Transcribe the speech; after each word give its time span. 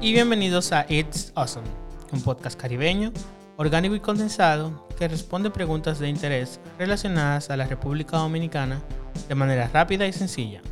y 0.00 0.12
bienvenidos 0.12 0.70
a 0.70 0.86
It's 0.88 1.32
Awesome, 1.34 1.66
un 2.12 2.22
podcast 2.22 2.60
caribeño, 2.60 3.12
orgánico 3.56 3.96
y 3.96 4.00
condensado 4.00 4.86
que 4.96 5.08
responde 5.08 5.50
preguntas 5.50 5.98
de 5.98 6.08
interés 6.08 6.60
relacionadas 6.78 7.50
a 7.50 7.56
la 7.56 7.66
República 7.66 8.18
Dominicana 8.18 8.80
de 9.28 9.34
manera 9.34 9.68
rápida 9.72 10.06
y 10.06 10.12
sencilla. 10.12 10.62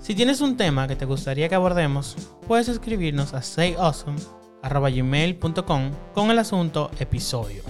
Si 0.00 0.14
tienes 0.14 0.40
un 0.40 0.56
tema 0.56 0.88
que 0.88 0.96
te 0.96 1.04
gustaría 1.04 1.50
que 1.50 1.54
abordemos, 1.54 2.16
puedes 2.48 2.68
escribirnos 2.68 3.34
a 3.34 3.42
sayawesome.gmail.com 3.42 5.90
con 6.14 6.30
el 6.30 6.38
asunto 6.38 6.90
episodio. 7.00 7.62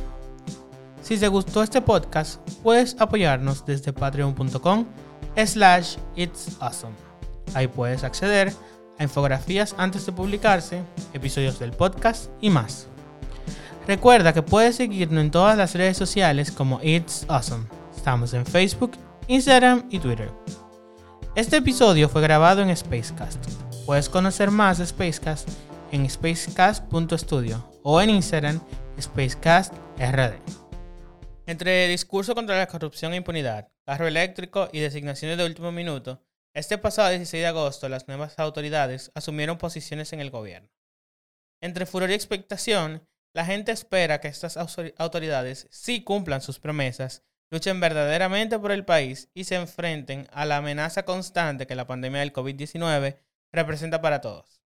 Si 1.00 1.18
te 1.18 1.26
gustó 1.26 1.64
este 1.64 1.82
podcast, 1.82 2.40
puedes 2.62 2.94
apoyarnos 3.00 3.66
desde 3.66 3.92
patreon.com 3.92 4.86
slash 5.44 5.96
it's 6.14 6.56
awesome. 6.60 6.94
Ahí 7.54 7.66
puedes 7.66 8.04
acceder 8.04 8.48
a 8.48 8.52
infografías 9.02 9.74
antes 9.78 10.06
de 10.06 10.12
publicarse, 10.12 10.82
episodios 11.12 11.58
del 11.58 11.72
podcast 11.72 12.30
y 12.40 12.50
más. 12.50 12.88
Recuerda 13.86 14.32
que 14.32 14.42
puedes 14.42 14.76
seguirnos 14.76 15.22
en 15.22 15.30
todas 15.30 15.56
las 15.56 15.74
redes 15.74 15.96
sociales 15.96 16.52
como 16.52 16.80
It's 16.82 17.26
Awesome. 17.28 17.66
Estamos 17.96 18.32
en 18.34 18.46
Facebook, 18.46 18.92
Instagram 19.26 19.84
y 19.90 19.98
Twitter. 19.98 20.30
Este 21.34 21.56
episodio 21.56 22.08
fue 22.08 22.22
grabado 22.22 22.62
en 22.62 22.76
Spacecast. 22.76 23.44
Puedes 23.86 24.08
conocer 24.08 24.50
más 24.50 24.78
de 24.78 24.86
Spacecast 24.86 25.48
en 25.90 26.08
spacecast.studio 26.08 27.80
o 27.82 28.00
en 28.00 28.10
Instagram 28.10 28.60
SpacecastRD. 29.00 30.34
Entre 31.46 31.88
discurso 31.88 32.34
contra 32.34 32.56
la 32.56 32.66
corrupción 32.66 33.12
e 33.12 33.16
impunidad, 33.16 33.68
carro 33.84 34.06
eléctrico 34.06 34.68
y 34.72 34.80
designaciones 34.80 35.38
de 35.38 35.44
último 35.44 35.72
minuto, 35.72 36.22
este 36.54 36.76
pasado 36.76 37.08
16 37.08 37.42
de 37.42 37.46
agosto, 37.46 37.88
las 37.88 38.08
nuevas 38.08 38.38
autoridades 38.38 39.10
asumieron 39.14 39.58
posiciones 39.58 40.12
en 40.12 40.20
el 40.20 40.30
gobierno. 40.30 40.70
Entre 41.62 41.86
furor 41.86 42.10
y 42.10 42.14
expectación, 42.14 43.08
la 43.34 43.46
gente 43.46 43.72
espera 43.72 44.20
que 44.20 44.28
estas 44.28 44.56
autoridades 44.56 45.66
sí 45.70 46.04
cumplan 46.04 46.42
sus 46.42 46.58
promesas, 46.58 47.22
luchen 47.50 47.80
verdaderamente 47.80 48.58
por 48.58 48.72
el 48.72 48.84
país 48.84 49.30
y 49.32 49.44
se 49.44 49.54
enfrenten 49.54 50.28
a 50.32 50.44
la 50.44 50.58
amenaza 50.58 51.04
constante 51.04 51.66
que 51.66 51.74
la 51.74 51.86
pandemia 51.86 52.20
del 52.20 52.32
COVID-19 52.32 53.18
representa 53.52 54.02
para 54.02 54.20
todos. 54.20 54.62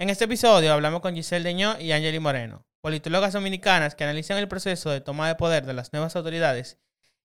En 0.00 0.10
este 0.10 0.24
episodio 0.24 0.72
hablamos 0.72 1.00
con 1.00 1.14
Giselle 1.14 1.44
Deñó 1.44 1.78
y 1.78 1.92
Angeli 1.92 2.18
Moreno, 2.18 2.66
politólogas 2.80 3.32
dominicanas 3.32 3.94
que 3.94 4.04
analizan 4.04 4.38
el 4.38 4.48
proceso 4.48 4.90
de 4.90 5.00
toma 5.00 5.28
de 5.28 5.36
poder 5.36 5.66
de 5.66 5.74
las 5.74 5.92
nuevas 5.92 6.16
autoridades 6.16 6.78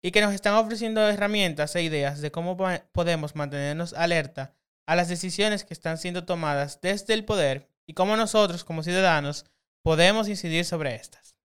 y 0.02 0.12
que 0.12 0.22
nos 0.22 0.34
están 0.34 0.56
ofreciendo 0.56 1.08
herramientas 1.08 1.76
e 1.76 1.84
ideas 1.84 2.22
de 2.22 2.32
cómo 2.32 2.58
podemos 2.92 3.36
mantenernos 3.36 3.94
alerta 3.94 4.54
a 4.88 4.96
las 4.96 5.10
decisiones 5.10 5.64
que 5.64 5.74
están 5.74 5.98
siendo 5.98 6.26
tomadas 6.26 6.82
desde 6.82 7.14
el 7.14 7.26
poder 7.26 7.68
y 7.86 7.94
cómo 7.94 8.16
nosotros 8.18 8.64
como 8.64 8.84
ciudadanos 8.84 9.46
podemos 9.84 10.28
incidir 10.28 10.66
sobre 10.66 10.96
estas. 10.96 11.36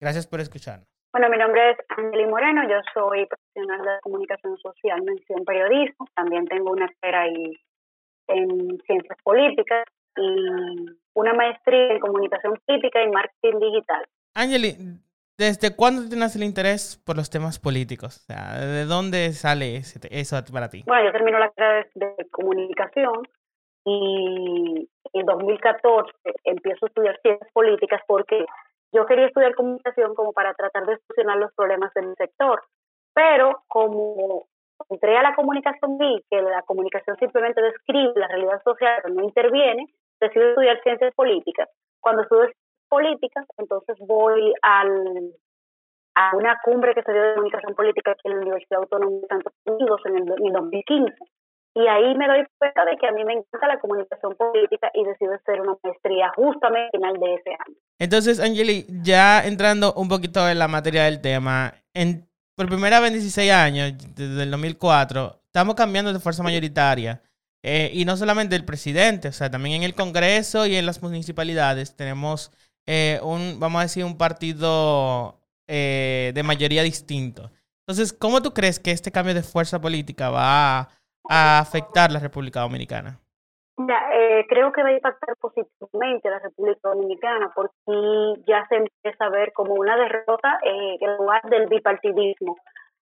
Gracias 0.00 0.26
por 0.26 0.40
escucharnos. 0.40 0.88
Bueno, 1.12 1.30
mi 1.30 1.38
nombre 1.38 1.70
es 1.70 1.78
Angeli 1.88 2.26
Moreno, 2.26 2.62
yo 2.68 2.76
soy 2.92 3.26
profesional 3.26 3.80
de 3.80 4.00
comunicación 4.02 4.58
social, 4.58 5.02
mención 5.02 5.44
periodismo, 5.44 6.06
también 6.14 6.46
tengo 6.46 6.72
una 6.72 6.86
esfera 6.86 7.26
en 7.26 8.78
ciencias 8.86 9.18
políticas 9.22 9.84
y 10.16 10.90
una 11.14 11.32
maestría 11.34 11.92
en 11.92 12.00
comunicación 12.00 12.60
política 12.66 13.02
y 13.02 13.10
marketing 13.10 13.58
digital. 13.60 14.06
Angeli, 14.34 14.76
¿Desde 15.38 15.76
cuándo 15.76 16.08
tienes 16.08 16.34
el 16.34 16.44
interés 16.44 16.96
por 17.04 17.14
los 17.14 17.28
temas 17.28 17.58
políticos? 17.58 18.16
O 18.16 18.32
sea, 18.32 18.58
¿de 18.58 18.86
dónde 18.86 19.32
sale 19.34 19.82
eso 20.10 20.36
para 20.50 20.70
ti? 20.70 20.82
Bueno, 20.86 21.04
yo 21.04 21.12
termino 21.12 21.38
la 21.38 21.50
carrera 21.50 21.86
de, 21.94 22.30
comunicación 22.30 23.28
y 23.84 24.88
en 25.12 25.26
2014 25.26 26.10
empiezo 26.44 26.86
a 26.86 26.88
estudiar 26.88 27.20
ciencias 27.20 27.52
políticas 27.52 28.00
porque 28.06 28.46
yo 28.92 29.04
quería 29.04 29.26
estudiar 29.26 29.54
comunicación 29.54 30.14
como 30.14 30.32
para 30.32 30.54
tratar 30.54 30.86
de 30.86 30.96
solucionar 31.06 31.36
los 31.36 31.52
problemas 31.52 31.92
del 31.92 32.14
sector. 32.16 32.62
Pero 33.12 33.62
como 33.68 34.46
entré 34.88 35.18
a 35.18 35.22
la 35.22 35.34
comunicación 35.34 35.98
vi 35.98 36.24
que 36.30 36.40
la 36.40 36.62
comunicación 36.62 37.14
simplemente 37.18 37.60
describe 37.60 38.12
la 38.16 38.28
realidad 38.28 38.62
social, 38.64 39.00
pero 39.02 39.14
no 39.14 39.22
interviene, 39.22 39.84
decidí 40.18 40.46
estudiar 40.46 40.80
ciencias 40.82 41.14
políticas. 41.14 41.68
Cuando 42.00 42.22
estudié 42.22 42.54
políticas, 42.88 43.46
entonces 43.58 43.96
voy 44.00 44.52
al, 44.62 45.32
a 46.14 46.36
una 46.36 46.58
cumbre 46.64 46.94
que 46.94 47.02
se 47.02 47.12
dio 47.12 47.22
de 47.22 47.34
comunicación 47.34 47.74
política 47.74 48.12
aquí 48.12 48.22
en 48.24 48.36
la 48.36 48.42
Universidad 48.42 48.80
Autónoma 48.80 49.20
de 49.20 49.26
Santos 49.28 49.52
Unidos 49.66 50.00
en 50.06 50.16
el, 50.16 50.22
en 50.46 50.52
2015. 50.52 51.14
Y 51.76 51.86
ahí 51.88 52.14
me 52.16 52.26
doy 52.26 52.42
cuenta 52.58 52.86
de 52.86 52.96
que 52.96 53.06
a 53.06 53.12
mí 53.12 53.22
me 53.22 53.34
encanta 53.34 53.68
la 53.68 53.78
comunicación 53.78 54.34
política 54.34 54.90
y 54.94 55.04
decido 55.04 55.34
hacer 55.34 55.60
una 55.60 55.76
maestría 55.82 56.32
justamente 56.34 56.96
al 56.96 57.00
final 57.00 57.20
de 57.20 57.34
ese 57.34 57.50
año. 57.50 57.76
Entonces, 57.98 58.40
Angeli, 58.40 58.86
ya 59.02 59.44
entrando 59.44 59.92
un 59.92 60.08
poquito 60.08 60.48
en 60.48 60.58
la 60.58 60.68
materia 60.68 61.04
del 61.04 61.20
tema, 61.20 61.74
en, 61.92 62.26
por 62.56 62.66
primera 62.66 62.98
vez 63.00 63.08
en 63.08 63.18
16 63.18 63.52
años, 63.52 63.92
desde 64.16 64.44
el 64.44 64.50
2004, 64.50 65.34
estamos 65.44 65.74
cambiando 65.74 66.14
de 66.14 66.18
fuerza 66.18 66.42
mayoritaria. 66.42 67.20
Eh, 67.62 67.90
y 67.92 68.04
no 68.04 68.16
solamente 68.16 68.56
el 68.56 68.64
presidente, 68.64 69.28
o 69.28 69.32
sea, 69.32 69.50
también 69.50 69.76
en 69.76 69.82
el 69.82 69.94
Congreso 69.94 70.66
y 70.66 70.76
en 70.76 70.86
las 70.86 71.02
municipalidades 71.02 71.96
tenemos 71.96 72.52
eh, 72.86 73.18
un, 73.22 73.58
vamos 73.58 73.80
a 73.80 73.82
decir, 73.82 74.04
un 74.04 74.16
partido 74.16 75.34
eh, 75.66 76.32
de 76.34 76.42
mayoría 76.42 76.82
distinto. 76.82 77.50
Entonces, 77.80 78.12
¿cómo 78.12 78.42
tú 78.42 78.52
crees 78.52 78.78
que 78.80 78.90
este 78.90 79.12
cambio 79.12 79.34
de 79.34 79.42
fuerza 79.42 79.80
política 79.80 80.30
va 80.30 80.88
a, 81.28 81.58
afectar 81.58 82.10
la 82.10 82.20
República 82.20 82.60
Dominicana? 82.60 83.18
Eh, 83.78 84.46
creo 84.48 84.72
que 84.72 84.82
va 84.82 84.88
a 84.88 84.92
impactar 84.92 85.36
positivamente 85.36 86.28
a 86.28 86.32
la 86.32 86.38
República 86.38 86.88
Dominicana 86.88 87.52
porque 87.54 88.42
ya 88.46 88.66
se 88.68 88.76
empieza 88.76 89.26
a 89.26 89.30
ver 89.30 89.52
como 89.52 89.74
una 89.74 89.96
derrota 89.96 90.58
en 90.62 91.16
lugar 91.18 91.42
del 91.50 91.66
bipartidismo. 91.66 92.56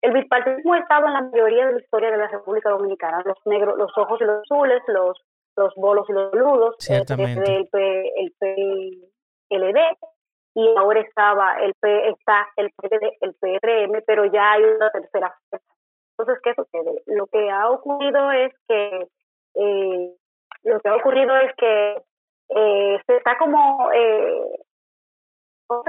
El 0.01 0.13
bipartidismo 0.13 0.73
ha 0.73 0.79
estado 0.79 1.07
en 1.07 1.13
la 1.13 1.21
mayoría 1.23 1.67
de 1.67 1.73
la 1.73 1.79
historia 1.79 2.11
de 2.11 2.17
la 2.17 2.27
República 2.27 2.69
Dominicana, 2.69 3.21
los 3.25 3.37
negros, 3.45 3.77
los 3.77 3.91
ojos 3.97 4.19
y 4.21 4.23
los 4.23 4.41
azules, 4.43 4.81
los 4.87 5.21
los 5.55 5.73
bolos 5.75 6.05
y 6.09 6.13
los 6.13 6.31
bludos, 6.31 6.75
Ciertamente. 6.79 7.67
el, 7.73 8.33
el, 8.39 9.10
LD 9.51 9.79
y 10.55 10.67
ahora 10.77 11.01
estaba 11.01 11.59
el 11.61 11.73
P, 11.75 12.09
está 12.09 12.47
el 12.57 12.71
el 13.21 13.33
PRM, 13.35 14.03
pero 14.05 14.25
ya 14.25 14.53
hay 14.53 14.63
una 14.63 14.89
tercera 14.89 15.33
Entonces, 16.17 16.41
¿qué 16.43 16.53
sucede? 16.55 17.01
Lo 17.07 17.27
que 17.27 17.49
ha 17.49 17.69
ocurrido 17.69 18.31
es 18.31 18.53
que 18.67 19.07
eh, 19.55 20.13
lo 20.63 20.79
que 20.79 20.89
ha 20.89 20.95
ocurrido 20.95 21.35
es 21.37 21.55
que 21.55 22.01
eh, 22.49 23.01
se 23.05 23.15
está 23.17 23.37
como, 23.37 23.91
eh, 23.93 24.43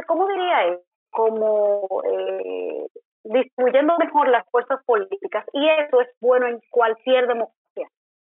¿cómo 0.06 0.28
diría 0.28 0.78
Como 1.10 2.02
eh, 2.04 2.86
distribuyendo 3.24 3.96
mejor 3.98 4.28
las 4.28 4.48
fuerzas 4.50 4.80
políticas 4.84 5.44
y 5.52 5.68
eso 5.68 6.00
es 6.00 6.08
bueno 6.20 6.46
en 6.46 6.60
cualquier 6.70 7.26
democracia. 7.26 7.88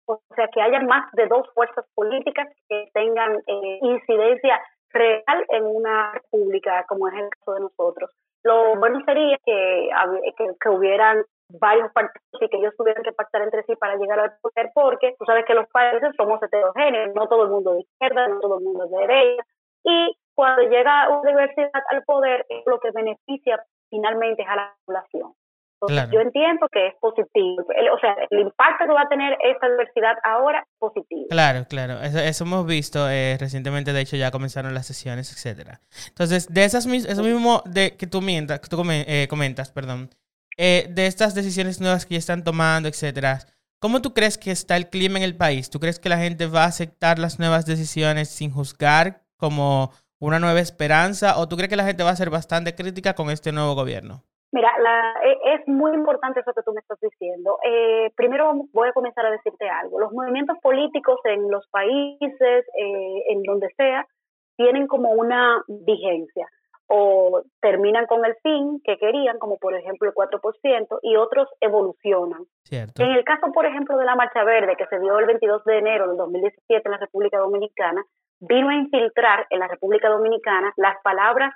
O 0.05 0.21
sea, 0.35 0.47
que 0.47 0.61
haya 0.61 0.79
más 0.81 1.11
de 1.13 1.27
dos 1.27 1.47
fuerzas 1.53 1.85
políticas 1.93 2.47
que 2.69 2.89
tengan 2.93 3.35
eh, 3.47 3.79
incidencia 3.81 4.61
real 4.91 5.45
en 5.49 5.65
una 5.65 6.13
república 6.13 6.85
como 6.87 7.07
es 7.07 7.15
el 7.15 7.29
caso 7.29 7.53
de 7.53 7.59
nosotros. 7.61 8.11
Lo 8.43 8.75
bueno 8.75 9.01
sería 9.05 9.37
que, 9.45 9.89
que, 10.61 10.69
hubieran 10.69 11.23
varios 11.49 11.91
partidos 11.91 12.41
y 12.41 12.49
que 12.49 12.57
ellos 12.57 12.73
tuvieran 12.77 13.03
que 13.03 13.11
pactar 13.11 13.41
entre 13.41 13.63
sí 13.63 13.75
para 13.75 13.95
llegar 13.95 14.19
al 14.19 14.33
poder, 14.41 14.71
porque 14.73 15.15
tú 15.17 15.25
sabes 15.25 15.45
que 15.45 15.53
los 15.53 15.67
países 15.69 16.11
somos 16.15 16.41
heterogéneos, 16.41 17.15
no 17.15 17.27
todo 17.27 17.43
el 17.43 17.49
mundo 17.49 17.73
de 17.73 17.81
izquierda, 17.81 18.27
no 18.27 18.39
todo 18.39 18.59
el 18.59 18.63
mundo 18.63 18.87
de 18.87 18.97
derecha, 18.97 19.43
y 19.83 20.17
cuando 20.35 20.61
llega 20.63 21.09
una 21.09 21.29
diversidad 21.29 21.81
al 21.89 22.03
poder 22.03 22.45
es 22.49 22.63
lo 22.65 22.79
que 22.79 22.91
beneficia 22.91 23.63
finalmente 23.89 24.43
a 24.43 24.55
la 24.55 24.75
población. 24.85 25.33
Yo 26.11 26.21
entiendo 26.21 26.67
que 26.71 26.87
es 26.87 26.93
positivo. 26.99 27.63
o 27.93 27.99
sea, 27.99 28.15
el 28.29 28.39
impacto 28.39 28.85
que 28.85 28.93
va 28.93 29.01
a 29.01 29.09
tener 29.09 29.37
esta 29.43 29.69
diversidad 29.69 30.15
ahora 30.23 30.59
es 30.59 30.65
positivo. 30.79 31.27
Claro, 31.29 31.65
claro. 31.69 32.01
Eso, 32.01 32.43
hemos 32.43 32.65
visto 32.65 33.09
eh, 33.09 33.37
recientemente. 33.39 33.93
De 33.93 34.01
hecho, 34.01 34.15
ya 34.15 34.31
comenzaron 34.31 34.73
las 34.73 34.87
sesiones, 34.87 35.31
etcétera. 35.31 35.81
Entonces, 36.07 36.51
de 36.51 36.63
esas 36.63 36.85
eso 36.87 37.23
mismo 37.23 37.61
de 37.65 37.95
que 37.95 38.07
tú, 38.07 38.21
mientas, 38.21 38.59
que 38.59 38.69
tú 38.69 38.83
eh, 38.89 39.27
comentas, 39.29 39.71
perdón, 39.71 40.09
eh, 40.57 40.87
de 40.89 41.05
estas 41.05 41.35
decisiones 41.35 41.79
nuevas 41.79 42.05
que 42.05 42.15
ya 42.15 42.19
están 42.19 42.43
tomando, 42.43 42.89
etcétera. 42.89 43.39
¿Cómo 43.79 44.01
tú 44.01 44.15
crees 44.15 44.39
que 44.39 44.49
está 44.49 44.75
el 44.75 44.89
clima 44.89 45.19
en 45.19 45.23
el 45.23 45.37
país? 45.37 45.69
¿Tú 45.69 45.79
crees 45.79 45.99
que 45.99 46.09
la 46.09 46.17
gente 46.17 46.47
va 46.47 46.63
a 46.63 46.67
aceptar 46.67 47.19
las 47.19 47.37
nuevas 47.37 47.67
decisiones 47.67 48.29
sin 48.29 48.49
juzgar 48.51 49.21
como 49.37 49.91
una 50.17 50.39
nueva 50.39 50.59
esperanza? 50.59 51.37
¿O 51.37 51.47
tú 51.47 51.55
crees 51.55 51.69
que 51.69 51.75
la 51.75 51.85
gente 51.85 52.03
va 52.03 52.09
a 52.09 52.15
ser 52.15 52.31
bastante 52.31 52.73
crítica 52.73 53.13
con 53.13 53.29
este 53.29 53.51
nuevo 53.51 53.75
gobierno? 53.75 54.23
Mira, 54.51 54.71
la, 54.79 55.13
e, 55.23 55.55
es 55.55 55.67
muy 55.67 55.93
importante 55.93 56.39
eso 56.39 56.53
que 56.53 56.63
tú 56.63 56.71
me 56.73 56.79
estás 56.79 56.99
diciendo. 57.01 57.57
Eh, 57.63 58.11
primero 58.15 58.53
voy 58.73 58.89
a 58.89 58.93
comenzar 58.93 59.25
a 59.25 59.31
decirte 59.31 59.69
algo. 59.69 59.99
Los 59.99 60.13
movimientos 60.13 60.57
políticos 60.61 61.19
en 61.25 61.49
los 61.51 61.67
países, 61.69 62.65
eh, 62.75 63.23
en 63.29 63.43
donde 63.43 63.67
sea, 63.75 64.05
tienen 64.55 64.87
como 64.87 65.11
una 65.11 65.63
vigencia. 65.67 66.47
o 66.89 67.41
terminan 67.59 68.05
con 68.05 68.23
el 68.23 68.33
fin 68.41 68.79
que 68.81 68.97
querían, 68.97 69.39
como 69.39 69.57
por 69.57 69.75
ejemplo 69.75 70.07
el 70.07 70.15
4%, 70.15 70.99
y 71.01 71.17
otros 71.17 71.49
evolucionan. 71.59 72.45
En 72.71 73.11
el 73.11 73.25
caso, 73.25 73.51
por 73.51 73.65
ejemplo, 73.65 73.97
de 73.97 74.05
la 74.05 74.15
Marcha 74.15 74.45
Verde, 74.45 74.77
que 74.77 74.85
se 74.85 74.97
dio 75.01 75.19
el 75.19 75.25
22 75.25 75.65
de 75.65 75.79
enero 75.79 76.07
del 76.07 76.15
2017 76.15 76.81
en 76.85 76.91
la 76.93 76.97
República 76.97 77.39
Dominicana, 77.39 78.05
vino 78.39 78.69
a 78.69 78.75
infiltrar 78.75 79.47
en 79.49 79.59
la 79.59 79.67
República 79.67 80.07
Dominicana 80.07 80.71
las 80.77 80.95
palabras 81.03 81.53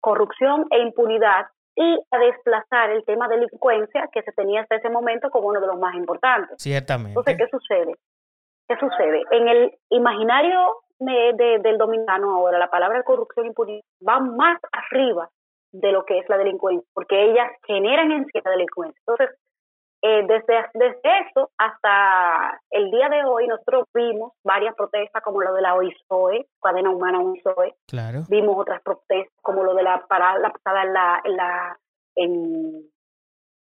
corrupción 0.00 0.66
e 0.70 0.82
impunidad 0.82 1.46
y 1.76 2.00
a 2.10 2.18
desplazar 2.18 2.90
el 2.90 3.04
tema 3.04 3.28
de 3.28 3.36
delincuencia 3.36 4.08
que 4.12 4.22
se 4.22 4.32
tenía 4.32 4.62
hasta 4.62 4.76
ese 4.76 4.90
momento 4.90 5.30
como 5.30 5.48
uno 5.48 5.60
de 5.60 5.66
los 5.66 5.78
más 5.78 5.94
importantes. 5.94 6.56
Ciertamente. 6.58 7.10
Entonces, 7.10 7.36
¿qué 7.36 7.48
sucede? 7.48 7.94
¿Qué 8.68 8.76
sucede? 8.76 9.22
En 9.30 9.48
el 9.48 9.72
imaginario 9.90 10.58
de, 10.98 11.58
del 11.62 11.78
dominicano 11.78 12.34
ahora, 12.34 12.58
la 12.58 12.70
palabra 12.70 13.02
corrupción 13.02 13.46
e 13.46 13.48
impunidad 13.48 13.82
va 14.06 14.20
más 14.20 14.58
arriba 14.72 15.28
de 15.72 15.90
lo 15.90 16.04
que 16.04 16.18
es 16.18 16.28
la 16.28 16.38
delincuencia, 16.38 16.88
porque 16.94 17.30
ellas 17.30 17.50
generan 17.66 18.12
en 18.12 18.26
sí 18.26 18.40
la 18.44 18.52
delincuencia. 18.52 19.00
Entonces, 19.06 19.36
eh, 20.06 20.22
desde, 20.28 20.68
desde 20.74 21.00
eso 21.20 21.50
hasta 21.56 22.60
el 22.70 22.90
día 22.90 23.08
de 23.08 23.24
hoy, 23.24 23.46
nosotros 23.46 23.88
vimos 23.94 24.34
varias 24.44 24.74
protestas 24.74 25.22
como 25.22 25.40
lo 25.40 25.54
de 25.54 25.62
la 25.62 25.74
OISOE, 25.76 26.46
Cadena 26.60 26.90
Humana 26.90 27.20
OISOE. 27.20 27.74
Claro. 27.88 28.24
Vimos 28.28 28.54
otras 28.58 28.82
protestas 28.82 29.32
como 29.40 29.64
lo 29.64 29.72
de 29.72 29.82
la 29.82 30.04
parada 30.06 30.38
la 30.40 30.50
pasada 30.50 30.82
en 30.82 30.92
la, 30.92 31.22
en 31.24 31.36
la 31.38 31.78
en, 32.16 32.90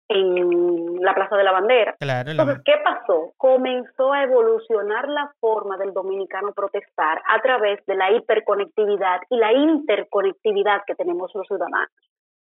en 0.07 1.01
la 1.01 1.15
Plaza 1.15 1.35
de 1.35 1.43
la 1.43 1.51
Bandera. 1.51 1.95
Claro, 1.99 2.29
Entonces, 2.29 2.61
¿qué 2.63 2.75
pasó? 2.83 3.33
Comenzó 3.37 4.13
a 4.13 4.21
evolucionar 4.21 5.09
la 5.09 5.33
forma 5.39 5.77
del 5.77 5.93
dominicano 5.93 6.53
protestar 6.53 7.23
a 7.27 7.41
través 7.41 7.83
de 7.87 7.95
la 7.95 8.11
hiperconectividad 8.11 9.21
y 9.31 9.37
la 9.37 9.51
interconectividad 9.51 10.83
que 10.85 10.93
tenemos 10.93 11.31
los 11.33 11.47
ciudadanos. 11.47 11.89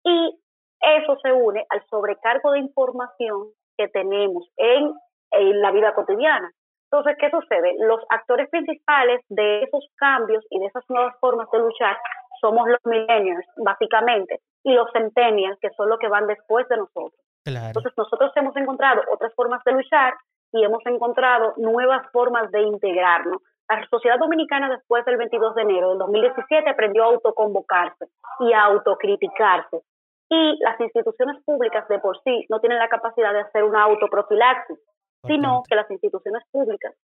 Y 0.02 0.36
eso 0.80 1.16
se 1.22 1.32
une 1.32 1.64
al 1.68 1.84
sobrecargo 1.88 2.50
de 2.50 2.58
información 2.58 3.52
que 3.78 3.88
tenemos 3.88 4.44
en, 4.56 4.92
la 5.30 5.70
vida 5.70 5.94
cotidiana. 5.94 6.50
Entonces, 6.90 7.16
¿qué 7.20 7.30
sucede? 7.30 7.74
Los 7.80 8.00
actores 8.08 8.48
principales 8.50 9.20
de 9.28 9.62
esos 9.62 9.86
cambios 9.96 10.44
y 10.50 10.58
de 10.58 10.66
esas 10.66 10.84
nuevas 10.88 11.14
formas 11.20 11.48
de 11.52 11.58
luchar 11.58 11.96
somos 12.40 12.66
los 12.68 12.80
millennials, 12.84 13.44
básicamente, 13.56 14.40
y 14.64 14.72
los 14.72 14.90
centennials, 14.92 15.58
que 15.60 15.70
son 15.76 15.90
los 15.90 15.98
que 15.98 16.08
van 16.08 16.26
después 16.26 16.66
de 16.68 16.78
nosotros. 16.78 17.20
Entonces, 17.44 17.92
nosotros 17.96 18.32
hemos 18.36 18.56
encontrado 18.56 19.02
otras 19.12 19.34
formas 19.34 19.62
de 19.64 19.72
luchar 19.72 20.14
y 20.52 20.64
hemos 20.64 20.84
encontrado 20.86 21.54
nuevas 21.56 22.10
formas 22.10 22.50
de 22.50 22.62
integrarnos. 22.62 23.42
La 23.68 23.86
sociedad 23.88 24.18
dominicana 24.18 24.70
después 24.70 25.04
del 25.04 25.18
22 25.18 25.54
de 25.54 25.62
enero 25.62 25.90
del 25.90 25.98
2017 25.98 26.70
aprendió 26.70 27.04
a 27.04 27.08
autoconvocarse 27.08 28.06
y 28.40 28.52
a 28.52 28.64
autocriticarse 28.64 29.82
y 30.30 30.58
las 30.60 30.78
instituciones 30.80 31.42
públicas 31.44 31.88
de 31.88 31.98
por 31.98 32.20
sí 32.22 32.46
no 32.48 32.60
tienen 32.60 32.78
la 32.78 32.88
capacidad 32.88 33.32
de 33.32 33.40
hacer 33.40 33.64
una 33.64 33.84
autoprofilaxis, 33.84 34.78
sino 35.26 35.62
que 35.68 35.74
las 35.74 35.90
instituciones 35.90 36.42
públicas 36.50 36.94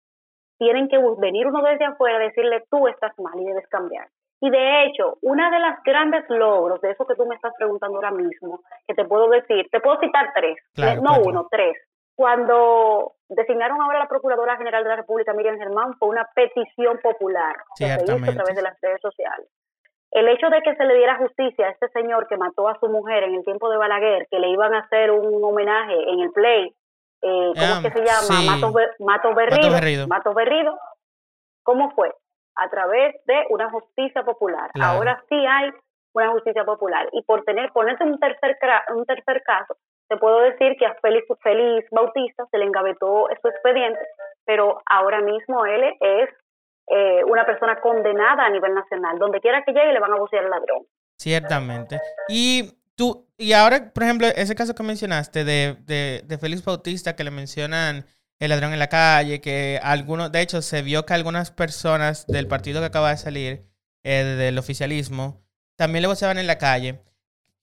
tienen 0.57 0.87
que 0.87 0.97
venir 1.17 1.47
uno 1.47 1.61
desde 1.63 1.85
afuera 1.85 2.23
y 2.23 2.27
decirle 2.29 2.63
tú 2.69 2.87
estás 2.87 3.17
mal 3.19 3.39
y 3.39 3.45
debes 3.45 3.67
cambiar. 3.67 4.07
Y 4.41 4.49
de 4.49 4.85
hecho, 4.85 5.17
una 5.21 5.49
de 5.49 5.59
las 5.59 5.81
grandes 5.83 6.23
logros 6.29 6.79
de 6.81 6.91
eso 6.91 7.05
que 7.05 7.15
tú 7.15 7.25
me 7.25 7.35
estás 7.35 7.53
preguntando 7.57 7.97
ahora 7.97 8.11
mismo, 8.11 8.61
que 8.87 8.93
te 8.93 9.05
puedo 9.05 9.27
decir, 9.29 9.67
te 9.71 9.79
puedo 9.79 9.99
citar 9.99 10.31
tres, 10.35 10.57
no 11.01 11.19
uno, 11.23 11.47
tres. 11.49 11.75
Cuando 12.15 13.13
designaron 13.27 13.81
ahora 13.81 13.99
la 13.99 14.07
Procuradora 14.07 14.55
General 14.55 14.83
de 14.83 14.89
la 14.89 14.95
República, 14.97 15.33
Miriam 15.33 15.57
Germán, 15.57 15.95
fue 15.97 16.09
una 16.09 16.29
petición 16.33 16.99
popular 17.01 17.55
que 17.77 17.87
se 17.87 18.03
hizo 18.03 18.31
a 18.31 18.33
través 18.33 18.55
de 18.55 18.61
las 18.61 18.79
redes 18.81 19.01
sociales 19.01 19.49
el 20.15 20.29
hecho 20.29 20.47
de 20.49 20.61
que 20.61 20.73
se 20.75 20.85
le 20.85 20.95
diera 20.95 21.17
justicia 21.17 21.67
a 21.67 21.71
este 21.71 21.89
señor 21.89 22.27
que 22.27 22.37
mató 22.37 22.69
a 22.69 22.79
su 22.79 22.87
mujer 22.87 23.23
en 23.23 23.35
el 23.35 23.43
tiempo 23.43 23.69
de 23.69 23.75
Balaguer, 23.75 24.27
que 24.31 24.39
le 24.39 24.47
iban 24.47 24.73
a 24.73 24.79
hacer 24.79 25.11
un 25.11 25.43
homenaje 25.43 25.93
en 26.09 26.21
el 26.21 26.31
play, 26.31 26.73
eh, 27.21 27.51
¿cómo 27.53 27.73
es 27.75 27.79
que 27.81 27.91
se 27.91 28.05
llama? 28.05 28.57
Mato, 28.99 29.33
Berrido, 29.35 30.07
Mato, 30.07 30.33
Berrido. 30.33 30.79
¿Cómo 31.63 31.91
fue? 31.91 32.13
A 32.55 32.69
través 32.69 33.15
de 33.25 33.45
una 33.49 33.69
justicia 33.69 34.23
popular. 34.23 34.71
Ahora 34.79 35.21
sí 35.27 35.35
hay 35.35 35.71
una 36.13 36.31
justicia 36.31 36.63
popular. 36.63 37.09
Y 37.11 37.21
por 37.23 37.43
tener, 37.43 37.73
ponerse 37.73 38.05
un 38.05 38.17
tercer, 38.17 38.57
un 38.95 39.05
tercer 39.05 39.43
caso, 39.43 39.75
te 40.07 40.15
puedo 40.15 40.39
decir 40.39 40.77
que 40.79 40.85
a 40.85 40.95
Félix, 41.01 41.27
Félix 41.43 41.89
Bautista 41.91 42.45
se 42.51 42.57
le 42.57 42.65
engavetó 42.65 43.27
su 43.41 43.47
expediente, 43.49 43.99
pero 44.45 44.81
ahora 44.85 45.19
mismo 45.19 45.65
él 45.65 45.93
es 45.99 46.29
eh, 46.87 47.23
una 47.25 47.45
persona 47.45 47.79
condenada 47.79 48.45
a 48.45 48.49
nivel 48.49 48.73
nacional. 48.73 49.17
Donde 49.19 49.41
quiera 49.41 49.63
que 49.63 49.73
llegue 49.73 49.93
le 49.93 49.99
van 49.99 50.13
a 50.13 50.19
buscar 50.19 50.43
al 50.43 50.49
ladrón. 50.49 50.85
Ciertamente. 51.17 51.99
Y 52.27 52.73
tú, 52.95 53.27
y 53.37 53.53
ahora, 53.53 53.91
por 53.93 54.03
ejemplo, 54.03 54.27
ese 54.27 54.55
caso 54.55 54.75
que 54.75 54.83
mencionaste 54.83 55.43
de, 55.43 55.77
de, 55.81 56.21
de 56.25 56.37
Félix 56.37 56.63
Bautista, 56.63 57.15
que 57.15 57.23
le 57.23 57.31
mencionan 57.31 58.05
el 58.39 58.49
ladrón 58.49 58.73
en 58.73 58.79
la 58.79 58.89
calle, 58.89 59.41
que 59.41 59.79
algunos, 59.81 60.31
de 60.31 60.41
hecho, 60.41 60.61
se 60.61 60.81
vio 60.81 61.05
que 61.05 61.13
algunas 61.13 61.51
personas 61.51 62.27
del 62.27 62.47
partido 62.47 62.81
que 62.81 62.87
acaba 62.87 63.09
de 63.09 63.17
salir, 63.17 63.65
eh, 64.03 64.23
del 64.23 64.57
oficialismo, 64.57 65.41
también 65.75 66.01
le 66.01 66.07
voceaban 66.07 66.37
en 66.37 66.47
la 66.47 66.57
calle. 66.57 67.01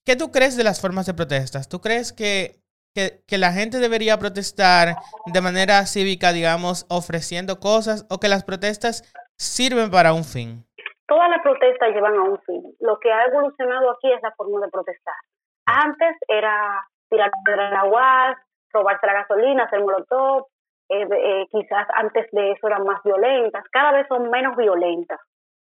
¿Qué 0.03 0.15
tú 0.15 0.31
crees 0.31 0.57
de 0.57 0.63
las 0.63 0.81
formas 0.81 1.05
de 1.05 1.13
protestas? 1.13 1.69
¿Tú 1.69 1.79
crees 1.79 2.11
que, 2.11 2.62
que, 2.93 3.23
que, 3.27 3.37
la 3.37 3.51
gente 3.51 3.79
debería 3.79 4.17
protestar 4.17 4.95
de 5.25 5.41
manera 5.41 5.85
cívica, 5.85 6.31
digamos, 6.31 6.85
ofreciendo 6.89 7.59
cosas, 7.59 8.05
o 8.09 8.19
que 8.19 8.27
las 8.27 8.43
protestas 8.43 9.03
sirven 9.37 9.89
para 9.91 10.13
un 10.13 10.23
fin? 10.23 10.65
Todas 11.07 11.29
las 11.29 11.41
protestas 11.41 11.89
llevan 11.93 12.15
a 12.15 12.23
un 12.23 12.39
fin. 12.41 12.63
Lo 12.79 12.99
que 12.99 13.11
ha 13.11 13.25
evolucionado 13.25 13.91
aquí 13.91 14.11
es 14.11 14.21
la 14.21 14.31
forma 14.31 14.65
de 14.65 14.71
protestar. 14.71 15.15
Antes 15.65 16.17
era 16.27 16.85
tirar 17.09 17.31
piedra 17.45 17.69
la 17.69 18.37
robarse 18.73 19.05
la 19.05 19.13
gasolina, 19.13 19.65
hacer 19.65 19.79
molotov, 19.81 20.47
eh, 20.89 21.07
eh, 21.09 21.47
quizás 21.51 21.87
antes 21.95 22.29
de 22.31 22.51
eso 22.51 22.67
eran 22.67 22.83
más 22.83 23.01
violentas, 23.03 23.63
cada 23.71 23.91
vez 23.91 24.07
son 24.07 24.29
menos 24.29 24.57
violentas 24.57 25.19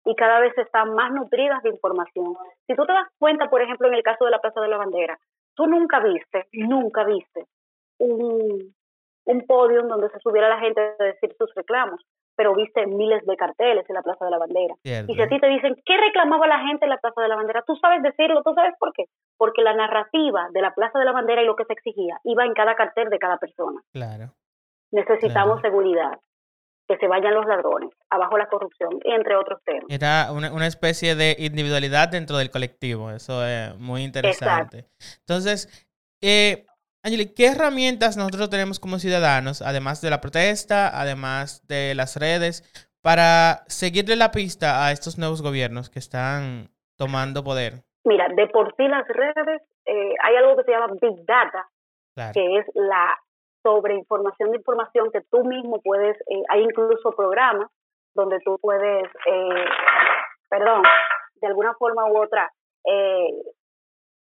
y 0.04 0.16
cada 0.16 0.40
vez 0.40 0.58
están 0.58 0.94
más 0.96 1.12
nutridas 1.12 1.62
de 1.64 1.70
información. 1.70 2.36
Si 2.66 2.76
tú 2.76 2.86
te 2.86 2.94
das 2.94 3.08
cuenta, 3.20 3.50
por 3.50 3.62
ejemplo, 3.62 3.88
en 3.88 3.94
el 3.94 4.04
caso 4.04 4.26
de 4.26 4.32
la 4.32 4.40
Plaza 4.40 4.62
de 4.62 4.68
la 4.68 4.78
Bandera, 4.78 5.18
tú 5.58 5.68
nunca 5.68 6.00
viste, 6.00 6.48
nunca 6.54 7.04
viste 7.04 7.46
un, 8.00 8.74
un 9.26 9.46
podio 9.46 9.84
donde 9.84 10.10
se 10.10 10.20
subiera 10.20 10.48
la 10.48 10.60
gente 10.60 10.80
a 10.80 11.04
decir 11.04 11.36
sus 11.38 11.54
reclamos 11.56 12.00
pero 12.38 12.54
viste 12.54 12.86
miles 12.86 13.26
de 13.26 13.36
carteles 13.36 13.84
en 13.90 13.96
la 13.96 14.04
Plaza 14.04 14.24
de 14.24 14.32
la 14.32 14.38
Bandera. 14.38 14.76
Y 14.84 15.16
si 15.16 15.22
a 15.22 15.28
ti 15.28 15.40
te 15.40 15.48
dicen, 15.48 15.76
¿qué 15.84 15.98
reclamaba 15.98 16.46
la 16.46 16.60
gente 16.60 16.86
en 16.86 16.92
la 16.92 17.00
Plaza 17.00 17.20
de 17.20 17.28
la 17.28 17.36
Bandera? 17.36 17.64
Tú 17.66 17.76
sabes 17.78 18.04
decirlo, 18.04 18.44
¿tú 18.44 18.54
sabes 18.54 18.76
por 18.80 18.94
qué? 18.94 19.06
Porque 19.38 19.64
la 19.64 19.74
narrativa 19.74 20.48
de 20.54 20.62
la 20.62 20.72
Plaza 20.72 21.00
de 21.00 21.06
la 21.06 21.14
Bandera 21.14 21.42
y 21.42 21.48
lo 21.48 21.56
que 21.56 21.66
se 21.66 21.74
exigía 21.74 22.20
iba 22.24 22.46
en 22.46 22.54
cada 22.54 22.76
cartel 22.76 23.10
de 23.10 23.18
cada 23.18 23.38
persona. 23.38 23.82
Claro. 23.92 24.34
Necesitamos 24.92 25.62
seguridad, 25.62 26.20
que 26.88 26.98
se 26.98 27.08
vayan 27.08 27.34
los 27.34 27.46
ladrones, 27.46 27.90
abajo 28.10 28.38
la 28.38 28.48
corrupción, 28.48 29.00
entre 29.04 29.36
otros 29.36 29.62
temas. 29.64 29.86
Era 29.90 30.32
una, 30.32 30.54
una 30.54 30.68
especie 30.68 31.16
de 31.16 31.36
individualidad 31.38 32.10
dentro 32.10 32.38
del 32.38 32.50
colectivo, 32.50 33.12
eso 33.12 33.46
es 33.46 33.78
muy 33.78 34.04
interesante. 34.04 34.86
Entonces, 35.20 35.88
eh, 36.22 36.66
Angeli, 37.04 37.34
¿qué 37.34 37.48
herramientas 37.48 38.18
nosotros 38.18 38.50
tenemos 38.50 38.80
como 38.80 39.00
ciudadanos, 39.00 39.62
además 39.62 40.02
de 40.02 40.10
la 40.10 40.22
protesta, 40.22 41.00
además 41.00 41.68
de 41.68 41.94
las 41.96 42.16
redes, 42.18 42.64
para 43.02 43.64
seguirle 43.68 44.16
la 44.16 44.32
pista 44.32 44.86
a 44.86 44.92
estos 44.92 45.18
nuevos 45.18 45.42
gobiernos 45.42 45.90
que 45.90 46.00
están 46.00 46.70
tomando 46.98 47.44
poder? 47.44 47.84
Mira, 48.06 48.28
de 48.30 48.48
por 48.48 48.74
sí 48.76 48.88
las 48.88 49.08
redes, 49.08 49.62
eh, 49.86 50.14
hay 50.24 50.36
algo 50.38 50.56
que 50.58 50.64
se 50.64 50.72
llama 50.72 50.88
Big 51.02 51.26
Data, 51.26 51.70
que 52.34 52.60
es 52.60 52.66
la 52.74 53.18
sobreinformación 53.64 54.52
de 54.52 54.58
información 54.58 55.12
que 55.12 55.22
tú 55.30 55.44
mismo 55.44 55.82
puedes, 55.82 56.18
eh, 56.28 56.44
hay 56.50 56.64
incluso 56.64 57.12
programas 57.12 57.70
donde 58.14 58.40
tú 58.40 58.58
puedes, 58.62 59.06
eh, 59.28 59.66
perdón, 60.50 60.84
de 61.36 61.48
alguna 61.48 61.74
forma 61.76 62.10
u 62.12 62.18
otra, 62.18 62.52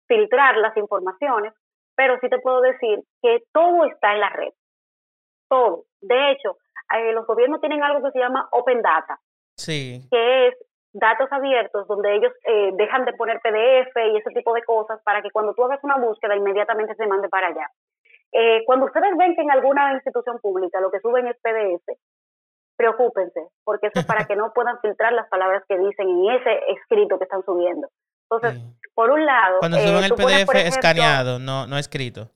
filtrar 0.07 0.57
las 0.57 0.77
informaciones 0.77 1.53
pero 1.97 2.19
sí 2.21 2.29
te 2.29 2.39
puedo 2.39 2.61
decir 2.61 3.01
que 3.23 3.43
todo 3.53 3.85
está 3.85 4.15
en 4.15 4.21
la 4.21 4.31
red, 4.31 4.53
todo. 5.49 5.85
De 6.01 6.31
hecho, 6.31 6.57
eh, 6.97 7.13
los 7.13 7.27
gobiernos 7.27 7.61
tienen 7.61 7.83
algo 7.83 8.03
que 8.03 8.13
se 8.13 8.19
llama 8.19 8.49
Open 8.53 8.83
Data, 8.83 9.19
sí. 9.57 10.07
que 10.11 10.49
es 10.49 10.55
datos 10.93 11.31
abiertos 11.31 11.87
donde 11.89 12.15
ellos 12.17 12.33
eh, 12.45 12.71
dejan 12.75 13.05
de 13.05 13.15
poner 13.15 13.41
PDF 13.41 13.97
y 14.13 14.17
ese 14.17 14.31
tipo 14.35 14.53
de 14.53 14.63
cosas 14.63 15.01
para 15.05 15.23
que 15.23 15.31
cuando 15.31 15.55
tú 15.55 15.65
hagas 15.65 15.83
una 15.83 15.97
búsqueda 15.97 16.37
inmediatamente 16.37 16.95
se 16.95 17.07
mande 17.07 17.29
para 17.29 17.49
allá. 17.49 17.69
Eh, 18.33 18.63
cuando 18.65 18.87
ustedes 18.87 19.17
ven 19.17 19.35
que 19.35 19.43
en 19.43 19.51
alguna 19.51 19.93
institución 19.95 20.39
pública 20.41 20.81
lo 20.81 20.91
que 20.91 21.01
suben 21.01 21.27
es 21.27 21.37
PDF, 21.41 21.85
preocúpense, 22.77 23.41
porque 23.65 23.89
eso 23.89 24.01
es 24.01 24.07
para 24.07 24.25
que 24.29 24.37
no 24.37 24.53
puedan 24.53 24.81
filtrar 24.81 25.13
las 25.13 25.29
palabras 25.29 25.63
que 25.69 25.79
dicen 25.79 26.09
en 26.09 26.31
ese 26.31 26.61
escrito 26.69 27.19
que 27.19 27.25
están 27.25 27.45
subiendo. 27.45 27.89
Entonces, 28.31 28.63
por 28.95 29.11
un 29.11 29.27
lado... 29.27 29.59
Cuando 29.61 29.79
suben 29.79 30.05
eh, 30.05 30.07
el 30.07 30.15
PDF 30.15 30.55
escaneado, 30.55 31.39
no, 31.39 31.67
no 31.67 31.77
escrito. 31.77 32.31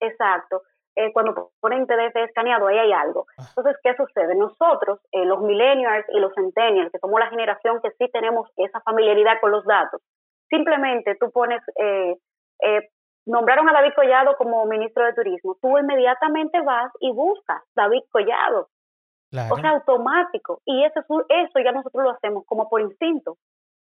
exacto. 0.00 0.62
Eh, 0.96 1.12
cuando 1.12 1.52
ponen 1.60 1.86
PDF 1.86 2.16
escaneado, 2.16 2.66
ahí 2.66 2.78
hay 2.78 2.92
algo. 2.92 3.26
Ah. 3.38 3.44
Entonces, 3.48 3.76
¿qué 3.82 3.94
sucede? 3.94 4.34
Nosotros, 4.34 5.00
eh, 5.12 5.24
los 5.24 5.40
millennials 5.40 6.04
y 6.12 6.18
los 6.18 6.32
centennials, 6.34 6.90
que 6.92 6.98
somos 6.98 7.18
la 7.18 7.30
generación 7.30 7.80
que 7.82 7.90
sí 7.92 8.10
tenemos 8.12 8.50
esa 8.56 8.80
familiaridad 8.80 9.40
con 9.40 9.52
los 9.52 9.64
datos, 9.64 10.02
simplemente 10.50 11.16
tú 11.18 11.30
pones, 11.30 11.62
eh, 11.76 12.16
eh, 12.62 12.88
nombraron 13.30 13.68
a 13.68 13.72
David 13.72 13.92
Collado 13.94 14.36
como 14.36 14.66
ministro 14.66 15.04
de 15.04 15.14
Turismo, 15.14 15.56
tú 15.62 15.78
inmediatamente 15.78 16.60
vas 16.60 16.92
y 17.00 17.12
buscas 17.12 17.62
David 17.74 18.02
Collado. 18.10 18.68
O 19.50 19.56
sea, 19.56 19.70
automático. 19.70 20.60
Y 20.64 20.84
eso, 20.84 21.00
eso 21.28 21.58
ya 21.64 21.70
nosotros 21.70 22.02
lo 22.02 22.10
hacemos 22.10 22.44
como 22.46 22.68
por 22.68 22.80
instinto. 22.80 23.36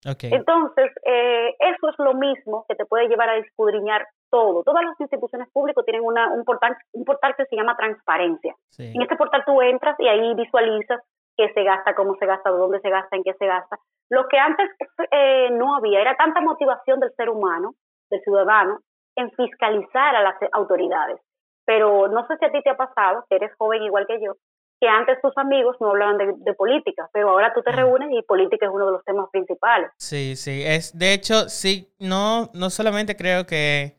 Entonces, 0.04 0.92
eh, 1.04 1.56
eso 1.58 1.88
es 1.88 1.98
lo 1.98 2.14
mismo 2.14 2.64
que 2.68 2.76
te 2.76 2.86
puede 2.86 3.08
llevar 3.08 3.28
a 3.30 3.36
escudriñar 3.36 4.06
todo. 4.30 4.62
Todas 4.62 4.84
las 4.84 5.00
instituciones 5.00 5.48
públicas 5.52 5.84
tienen 5.84 6.02
una, 6.04 6.32
un, 6.32 6.44
portal, 6.44 6.76
un 6.92 7.04
portal 7.04 7.34
que 7.36 7.46
se 7.46 7.56
llama 7.56 7.76
transparencia. 7.76 8.54
En 8.78 9.02
este 9.02 9.16
portal 9.16 9.42
tú 9.44 9.60
entras 9.60 9.96
y 9.98 10.06
ahí 10.06 10.34
visualizas 10.34 11.00
qué 11.36 11.52
se 11.52 11.62
gasta, 11.64 11.94
cómo 11.94 12.14
se 12.16 12.26
gasta, 12.26 12.50
dónde 12.50 12.80
se 12.80 12.90
gasta, 12.90 13.16
en 13.16 13.24
qué 13.24 13.34
se 13.34 13.46
gasta. 13.46 13.78
Lo 14.10 14.26
que 14.28 14.38
antes 14.38 14.70
eh, 15.10 15.50
no 15.52 15.76
había 15.76 16.00
era 16.00 16.16
tanta 16.16 16.40
motivación 16.40 17.00
del 17.00 17.12
ser 17.14 17.28
humano, 17.28 17.74
del 18.10 18.20
ciudadano, 18.22 18.80
en 19.18 19.30
fiscalizar 19.32 20.14
a 20.14 20.22
las 20.22 20.36
autoridades. 20.52 21.20
Pero 21.66 22.08
no 22.08 22.26
sé 22.26 22.36
si 22.38 22.44
a 22.46 22.52
ti 22.52 22.62
te 22.62 22.70
ha 22.70 22.76
pasado, 22.76 23.26
que 23.28 23.36
eres 23.36 23.50
joven 23.58 23.82
igual 23.82 24.06
que 24.06 24.20
yo, 24.24 24.36
que 24.80 24.88
antes 24.88 25.20
tus 25.20 25.36
amigos 25.36 25.76
no 25.80 25.90
hablaban 25.90 26.18
de, 26.18 26.54
política, 26.54 27.10
pero 27.12 27.30
ahora 27.30 27.52
tú 27.52 27.62
te 27.62 27.72
reúnes 27.72 28.08
y 28.12 28.22
política 28.22 28.66
es 28.66 28.72
uno 28.72 28.86
de 28.86 28.92
los 28.92 29.04
temas 29.04 29.28
principales. 29.30 29.90
Sí, 29.98 30.36
sí, 30.36 30.62
es 30.64 30.96
de 30.96 31.12
hecho 31.12 31.48
sí, 31.48 31.92
no 31.98 32.50
no 32.54 32.70
solamente 32.70 33.16
creo 33.16 33.44
que 33.44 33.98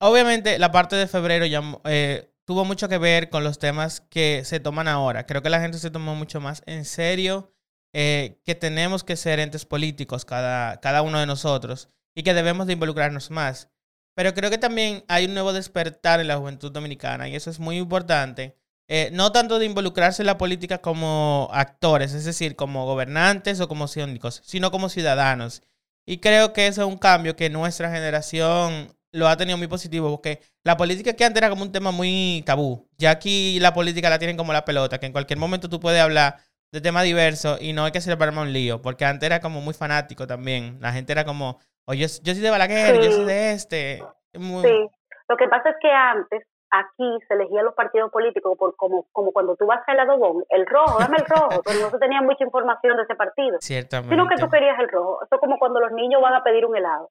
obviamente 0.00 0.58
la 0.58 0.70
parte 0.70 0.96
de 0.96 1.06
febrero 1.06 1.46
ya 1.46 1.62
eh, 1.84 2.30
tuvo 2.44 2.66
mucho 2.66 2.88
que 2.88 2.98
ver 2.98 3.30
con 3.30 3.42
los 3.42 3.58
temas 3.58 4.02
que 4.02 4.44
se 4.44 4.60
toman 4.60 4.86
ahora. 4.86 5.24
Creo 5.24 5.42
que 5.42 5.50
la 5.50 5.60
gente 5.60 5.78
se 5.78 5.90
tomó 5.90 6.14
mucho 6.14 6.40
más 6.40 6.62
en 6.66 6.84
serio 6.84 7.50
eh, 7.94 8.38
que 8.44 8.54
tenemos 8.54 9.02
que 9.02 9.16
ser 9.16 9.40
entes 9.40 9.64
políticos 9.64 10.26
cada 10.26 10.78
cada 10.80 11.00
uno 11.00 11.18
de 11.18 11.26
nosotros 11.26 11.88
y 12.14 12.22
que 12.22 12.34
debemos 12.34 12.66
de 12.66 12.74
involucrarnos 12.74 13.30
más. 13.30 13.70
Pero 14.18 14.34
creo 14.34 14.50
que 14.50 14.58
también 14.58 15.04
hay 15.06 15.26
un 15.26 15.34
nuevo 15.34 15.52
despertar 15.52 16.18
en 16.18 16.26
la 16.26 16.38
juventud 16.38 16.72
dominicana 16.72 17.28
y 17.28 17.36
eso 17.36 17.50
es 17.50 17.60
muy 17.60 17.76
importante 17.76 18.56
eh, 18.88 19.10
no 19.12 19.32
tanto 19.32 19.58
de 19.58 19.66
involucrarse 19.66 20.22
en 20.22 20.26
la 20.26 20.38
política 20.38 20.78
como 20.78 21.48
actores, 21.52 22.14
es 22.14 22.24
decir, 22.24 22.56
como 22.56 22.86
gobernantes 22.86 23.60
o 23.60 23.68
como 23.68 23.86
ciudadanos, 23.86 24.42
sino 24.44 24.70
como 24.70 24.88
ciudadanos. 24.88 25.62
Y 26.06 26.18
creo 26.18 26.54
que 26.54 26.66
eso 26.66 26.82
es 26.82 26.88
un 26.88 26.96
cambio 26.96 27.36
que 27.36 27.50
nuestra 27.50 27.90
generación 27.92 28.96
lo 29.12 29.28
ha 29.28 29.36
tenido 29.36 29.58
muy 29.58 29.66
positivo, 29.66 30.10
porque 30.10 30.40
la 30.64 30.76
política 30.78 31.12
que 31.12 31.24
antes 31.24 31.40
era 31.40 31.50
como 31.50 31.62
un 31.62 31.72
tema 31.72 31.90
muy 31.92 32.42
tabú. 32.46 32.88
Ya 32.96 33.10
aquí 33.10 33.60
la 33.60 33.74
política 33.74 34.10
la 34.10 34.18
tienen 34.18 34.38
como 34.38 34.54
la 34.54 34.64
pelota, 34.64 34.98
que 34.98 35.06
en 35.06 35.12
cualquier 35.12 35.38
momento 35.38 35.68
tú 35.68 35.80
puedes 35.80 36.00
hablar 36.00 36.38
de 36.72 36.80
temas 36.80 37.04
diversos 37.04 37.60
y 37.60 37.72
no 37.74 37.84
hay 37.84 37.92
que 37.92 38.00
ser 38.00 38.16
para 38.18 38.32
un 38.32 38.52
lío, 38.52 38.80
porque 38.82 39.04
antes 39.04 39.26
era 39.26 39.40
como 39.40 39.60
muy 39.60 39.74
fanático 39.74 40.26
también. 40.26 40.78
La 40.80 40.92
gente 40.92 41.12
era 41.12 41.24
como, 41.26 41.58
oye, 41.88 42.06
yo, 42.22 42.32
soy 42.34 42.42
de 42.42 42.50
Balaguer, 42.50 43.00
yo 43.02 43.10
soy 43.10 43.24
de 43.24 43.52
este. 43.52 44.04
Sí, 44.32 44.88
lo 45.28 45.36
que 45.36 45.48
pasa 45.48 45.70
es 45.70 45.76
que 45.80 45.90
antes 45.90 46.46
aquí 46.70 47.18
se 47.26 47.34
elegían 47.34 47.64
los 47.64 47.74
partidos 47.74 48.10
políticos 48.10 48.56
por 48.58 48.76
como, 48.76 49.06
como 49.12 49.32
cuando 49.32 49.56
tú 49.56 49.66
vas 49.66 49.82
al 49.86 50.00
adobón, 50.00 50.44
el 50.50 50.66
rojo, 50.66 50.98
dame 50.98 51.16
el 51.18 51.26
rojo, 51.26 51.62
pero 51.64 51.80
no 51.80 51.90
se 51.90 51.98
tenía 51.98 52.20
mucha 52.22 52.44
información 52.44 52.96
de 52.96 53.02
ese 53.04 53.14
partido. 53.14 53.56
Ciertamente. 53.60 54.14
Sino 54.14 54.28
que 54.28 54.36
tú 54.36 54.48
querías 54.48 54.78
el 54.78 54.88
rojo. 54.88 55.22
Eso 55.24 55.34
es 55.34 55.40
como 55.40 55.58
cuando 55.58 55.80
los 55.80 55.92
niños 55.92 56.20
van 56.20 56.34
a 56.34 56.44
pedir 56.44 56.66
un 56.66 56.76
helado. 56.76 57.10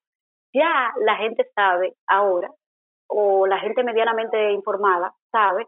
Ya 0.54 0.94
la 1.04 1.16
gente 1.18 1.50
sabe 1.56 1.96
ahora, 2.08 2.52
o 3.08 3.48
la 3.48 3.60
gente 3.60 3.84
medianamente 3.84 4.52
informada 4.52 5.14
sabe, 5.32 5.68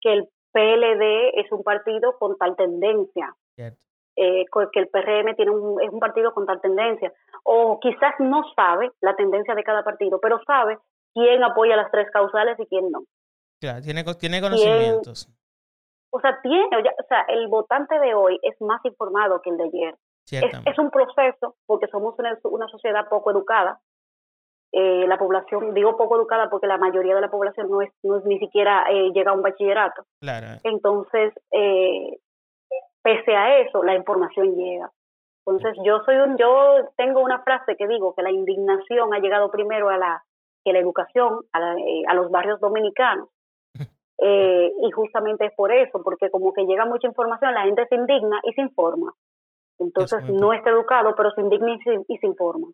que 0.00 0.12
el 0.12 0.28
PLD 0.52 1.40
es 1.40 1.50
un 1.52 1.62
partido 1.62 2.16
con 2.18 2.36
tal 2.36 2.56
tendencia. 2.56 3.34
Eh, 4.20 4.46
que 4.72 4.80
el 4.80 4.88
PRM 4.88 5.36
tiene 5.36 5.52
un, 5.52 5.80
es 5.80 5.90
un 5.90 6.00
partido 6.00 6.34
con 6.34 6.44
tal 6.44 6.60
tendencia. 6.60 7.12
O 7.44 7.78
quizás 7.78 8.14
no 8.18 8.42
sabe 8.56 8.90
la 9.00 9.14
tendencia 9.14 9.54
de 9.54 9.62
cada 9.62 9.84
partido, 9.84 10.18
pero 10.20 10.40
sabe 10.44 10.76
quién 11.14 11.44
apoya 11.44 11.76
las 11.76 11.90
tres 11.92 12.10
causales 12.10 12.58
y 12.58 12.66
quién 12.66 12.90
no. 12.90 13.04
Claro, 13.60 13.80
tiene, 13.80 14.02
tiene 14.18 14.40
conocimientos. 14.40 15.28
o 16.10 16.20
sea, 16.20 16.40
tiene, 16.42 16.64
o 16.64 17.06
sea, 17.08 17.22
el 17.28 17.46
votante 17.46 17.96
de 18.00 18.14
hoy 18.14 18.40
es 18.42 18.60
más 18.60 18.84
informado 18.84 19.40
que 19.40 19.50
el 19.50 19.56
de 19.56 19.64
ayer. 19.64 19.94
Es, 20.30 20.66
es, 20.66 20.78
un 20.78 20.90
proceso, 20.90 21.54
porque 21.66 21.86
somos 21.86 22.18
una, 22.18 22.36
una 22.42 22.66
sociedad 22.68 23.08
poco 23.08 23.30
educada. 23.30 23.78
Eh, 24.72 25.06
la 25.06 25.16
población, 25.16 25.72
digo 25.72 25.96
poco 25.96 26.16
educada 26.16 26.50
porque 26.50 26.66
la 26.66 26.76
mayoría 26.76 27.14
de 27.14 27.22
la 27.22 27.30
población 27.30 27.70
no 27.70 27.80
es, 27.80 27.90
no 28.02 28.18
es 28.18 28.24
ni 28.24 28.38
siquiera 28.38 28.84
eh, 28.90 29.10
llega 29.14 29.30
a 29.30 29.34
un 29.34 29.42
bachillerato. 29.42 30.04
Claro. 30.20 30.60
Entonces, 30.64 31.32
eh, 31.52 32.18
pese 33.08 33.34
a 33.34 33.58
eso, 33.60 33.82
la 33.82 33.94
información 33.94 34.54
llega. 34.54 34.90
Entonces, 35.46 35.78
yo 35.82 36.00
soy 36.04 36.16
un, 36.16 36.36
yo 36.36 36.90
tengo 36.96 37.22
una 37.22 37.42
frase 37.42 37.74
que 37.76 37.88
digo 37.88 38.14
que 38.14 38.22
la 38.22 38.30
indignación 38.30 39.14
ha 39.14 39.18
llegado 39.18 39.50
primero 39.50 39.88
a 39.88 39.96
la, 39.96 40.22
que 40.62 40.74
la 40.74 40.80
educación 40.80 41.40
a, 41.52 41.74
eh, 41.74 42.02
a 42.06 42.14
los 42.14 42.30
barrios 42.30 42.60
dominicanos 42.60 43.30
eh, 44.18 44.72
y 44.82 44.90
justamente 44.90 45.46
es 45.46 45.54
por 45.54 45.72
eso, 45.72 46.02
porque 46.02 46.30
como 46.30 46.52
que 46.52 46.66
llega 46.66 46.84
mucha 46.84 47.06
información, 47.06 47.54
la 47.54 47.62
gente 47.62 47.86
se 47.88 47.94
indigna 47.94 48.40
y 48.44 48.52
se 48.52 48.60
informa. 48.60 49.14
Entonces 49.78 50.22
no 50.24 50.52
está 50.52 50.70
educado, 50.70 51.14
pero 51.16 51.30
se 51.30 51.40
indigna 51.40 51.76
y 52.08 52.18
se, 52.18 52.26
informa. 52.26 52.66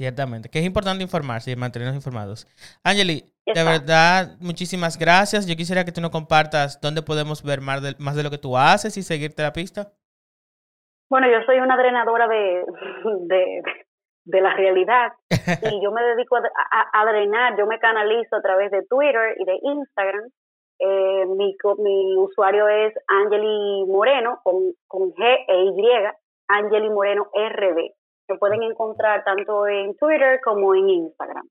Ciertamente, 0.00 0.48
que 0.48 0.60
es 0.60 0.64
importante 0.64 1.04
informarse 1.04 1.50
y 1.50 1.56
mantenernos 1.56 1.94
informados. 1.94 2.48
Angeli, 2.82 3.20
de 3.44 3.62
verdad, 3.62 4.32
muchísimas 4.40 4.96
gracias. 4.96 5.46
Yo 5.46 5.54
quisiera 5.56 5.84
que 5.84 5.92
tú 5.92 6.00
nos 6.00 6.08
compartas 6.08 6.80
dónde 6.80 7.02
podemos 7.02 7.44
ver 7.44 7.60
más 7.60 7.82
de, 7.82 7.92
más 7.98 8.16
de 8.16 8.22
lo 8.22 8.30
que 8.30 8.38
tú 8.38 8.56
haces 8.56 8.96
y 8.96 9.02
seguirte 9.02 9.42
la 9.42 9.52
pista. 9.52 9.92
Bueno, 11.10 11.28
yo 11.28 11.44
soy 11.44 11.60
una 11.60 11.76
drenadora 11.76 12.26
de, 12.28 12.64
de, 13.28 13.62
de 14.24 14.40
la 14.40 14.54
realidad 14.54 15.12
y 15.70 15.84
yo 15.84 15.92
me 15.92 16.02
dedico 16.02 16.36
a, 16.36 16.48
a, 16.48 17.02
a, 17.02 17.04
drenar, 17.04 17.58
yo 17.58 17.66
me 17.66 17.78
canalizo 17.78 18.36
a 18.36 18.40
través 18.40 18.70
de 18.70 18.86
Twitter 18.88 19.36
y 19.38 19.44
de 19.44 19.58
Instagram 19.60 20.30
eh, 20.78 21.26
mi, 21.26 21.54
mi 21.78 22.16
usuario 22.16 22.66
es 22.68 22.94
Angeli 23.06 23.84
Moreno 23.86 24.40
con, 24.42 24.72
con 24.88 25.12
G 25.12 25.44
e 25.46 25.64
Y, 25.76 25.86
Angeli 26.48 26.88
Moreno 26.88 27.28
RD. 27.34 27.99
Pueden 28.38 28.62
encontrar 28.62 29.24
tanto 29.24 29.66
en 29.66 29.96
Twitter 29.96 30.40
como 30.42 30.74
en 30.74 30.88
Instagram. 30.88 31.48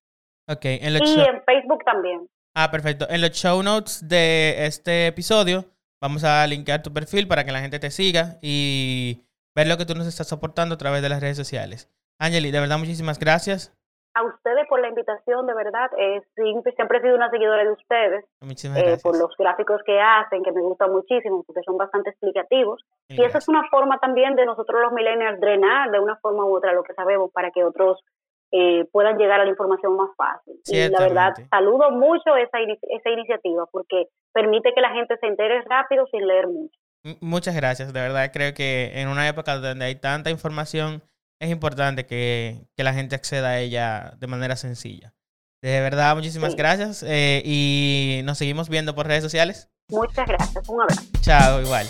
En 0.48 0.94
y 1.06 1.22
en 1.22 1.44
Facebook 1.44 1.84
también. 1.86 2.28
Ah, 2.56 2.72
perfecto. 2.72 3.06
En 3.10 3.22
los 3.22 3.32
show 3.32 3.62
notes 3.62 4.08
de 4.08 4.66
este 4.66 5.08
episodio 5.08 5.66
vamos 6.02 6.24
a 6.24 6.46
linkear 6.48 6.82
tu 6.82 6.92
perfil 6.92 7.28
para 7.28 7.44
que 7.44 7.52
la 7.52 7.60
gente 7.60 7.78
te 7.78 7.92
siga 7.92 8.40
y 8.42 9.24
ver 9.56 9.68
lo 9.68 9.78
que 9.78 9.86
tú 9.86 9.94
nos 9.94 10.08
estás 10.08 10.28
soportando 10.28 10.76
a 10.76 10.78
través 10.78 11.02
de 11.02 11.10
las 11.10 11.22
redes 11.22 11.38
sociales. 11.38 11.88
Angeli, 12.20 12.52
de 12.52 12.60
verdad, 12.60 12.80
muchísimas 12.80 13.20
gracias 13.20 13.72
a 14.20 14.24
ustedes 14.24 14.68
por 14.68 14.82
la 14.82 14.90
invitación, 14.90 15.48
de 15.48 15.54
verdad. 15.54 15.90
Eh, 15.98 16.22
siempre 16.36 16.98
he 16.98 17.02
sido 17.02 17.16
una 17.16 17.30
seguidora 17.30 17.64
de 17.64 17.72
ustedes. 17.72 18.26
Eh, 18.42 18.98
por 19.02 19.18
los 19.18 19.36
gráficos 19.38 19.82
que 19.86 20.00
hacen, 20.00 20.44
que 20.44 20.52
me 20.52 20.62
gustan 20.62 20.92
muchísimo, 20.92 21.44
porque 21.44 21.62
son 21.64 21.78
bastante 21.78 22.10
explicativos. 22.10 22.84
Y 23.10 23.24
esa 23.24 23.40
es 23.40 23.48
una 23.48 23.68
forma 23.70 24.00
también 24.00 24.36
de 24.36 24.46
nosotros 24.46 24.82
los 24.82 24.94
millennials 24.94 25.40
drenar 25.40 25.92
de 25.92 26.00
una 26.00 26.16
forma 26.18 26.46
u 26.46 26.56
otra 26.56 26.74
lo 26.74 26.84
que 26.84 26.94
sabemos 26.94 27.32
para 27.32 27.52
que 27.52 27.64
otros 27.64 28.00
eh, 28.52 28.86
puedan 28.92 29.18
llegar 29.18 29.40
a 29.40 29.44
la 29.44 29.50
información 29.50 29.96
más 29.96 30.10
fácil. 30.16 30.60
Y 30.66 30.90
la 30.90 31.00
verdad, 31.00 31.34
saludo 31.50 31.92
mucho 31.92 32.36
esa, 32.36 32.60
esa 32.60 33.10
iniciativa 33.10 33.66
porque 33.72 34.08
permite 34.34 34.74
que 34.74 34.82
la 34.82 34.92
gente 34.92 35.18
se 35.20 35.28
entere 35.28 35.62
rápido 35.64 36.06
sin 36.12 36.28
leer 36.28 36.48
mucho. 36.48 36.78
Muchas 37.22 37.56
gracias, 37.56 37.94
de 37.94 38.02
verdad 38.02 38.30
creo 38.34 38.54
que 38.54 38.92
en 38.96 39.08
una 39.08 39.28
época 39.28 39.58
donde 39.58 39.86
hay 39.86 39.96
tanta 39.96 40.30
información 40.30 41.02
es 41.40 41.50
importante 41.50 42.06
que, 42.06 42.68
la 42.76 42.94
gente 42.94 43.16
acceda 43.16 43.50
a 43.50 43.60
ella 43.60 44.14
de 44.18 44.28
manera 44.28 44.56
sencilla. 44.56 45.14
De 45.62 45.82
verdad, 45.82 46.16
muchísimas 46.16 46.56
gracias 46.56 47.04
eh, 47.04 47.42
y 47.46 48.22
nos 48.24 48.38
seguimos 48.38 48.70
viendo 48.70 48.96
por 48.96 49.08
redes 49.08 49.24
sociales. 49.24 49.70
Muchas 49.90 50.28
gracias, 50.28 50.70
un 50.70 50.82
abrazo. 50.82 51.04
Chao, 51.22 51.62
igual. 51.62 51.86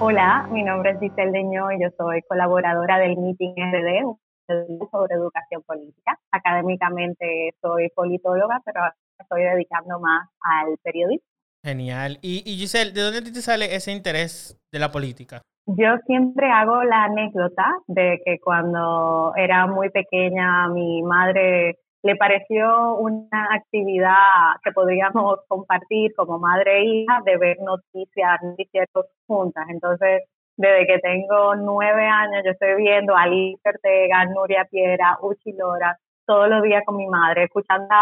Hola, 0.00 0.46
mi 0.52 0.62
nombre 0.62 0.90
es 0.90 1.00
Giselle 1.00 1.32
Deño 1.32 1.72
y 1.72 1.80
yo 1.82 1.88
soy 1.96 2.20
colaboradora 2.28 2.98
del 2.98 3.16
Meeting 3.16 3.54
RD, 3.56 4.16
sobre 4.46 5.14
educación 5.14 5.62
política. 5.62 6.18
Académicamente 6.30 7.54
soy 7.60 7.88
politóloga, 7.88 8.60
pero 8.64 8.80
estoy 9.18 9.42
dedicando 9.44 9.98
más 10.00 10.28
al 10.40 10.76
periodismo. 10.82 11.26
Genial. 11.64 12.18
Y, 12.20 12.42
y 12.44 12.56
Giselle, 12.56 12.92
¿de 12.92 13.00
dónde 13.00 13.22
te 13.22 13.40
sale 13.40 13.74
ese 13.74 13.92
interés 13.92 14.58
de 14.70 14.78
la 14.78 14.92
política? 14.92 15.40
Yo 15.66 15.96
siempre 16.06 16.50
hago 16.50 16.82
la 16.84 17.04
anécdota 17.04 17.64
de 17.86 18.20
que 18.24 18.38
cuando 18.38 19.32
era 19.36 19.66
muy 19.66 19.88
pequeña 19.90 20.68
mi 20.68 21.02
madre 21.02 21.78
le 22.02 22.16
pareció 22.16 22.96
una 22.96 23.48
actividad 23.54 24.56
que 24.62 24.72
podríamos 24.72 25.38
compartir 25.48 26.12
como 26.14 26.38
madre 26.38 26.80
e 26.80 26.84
hija 26.84 27.22
de 27.24 27.38
ver 27.38 27.56
noticias, 27.60 28.42
noticieros 28.42 29.06
juntas. 29.26 29.64
Entonces 29.70 30.24
desde 30.56 30.86
que 30.86 30.98
tengo 30.98 31.56
nueve 31.56 32.06
años, 32.06 32.42
yo 32.44 32.52
estoy 32.52 32.76
viendo 32.76 33.16
a 33.16 33.22
Alicia 33.22 33.70
Ortega, 33.70 34.24
Nuria 34.26 34.66
Piera, 34.70 35.18
Uchi 35.22 35.52
Lora, 35.52 35.98
todos 36.26 36.48
los 36.48 36.62
días 36.62 36.82
con 36.86 36.96
mi 36.96 37.06
madre, 37.06 37.44
escuchando 37.44 37.94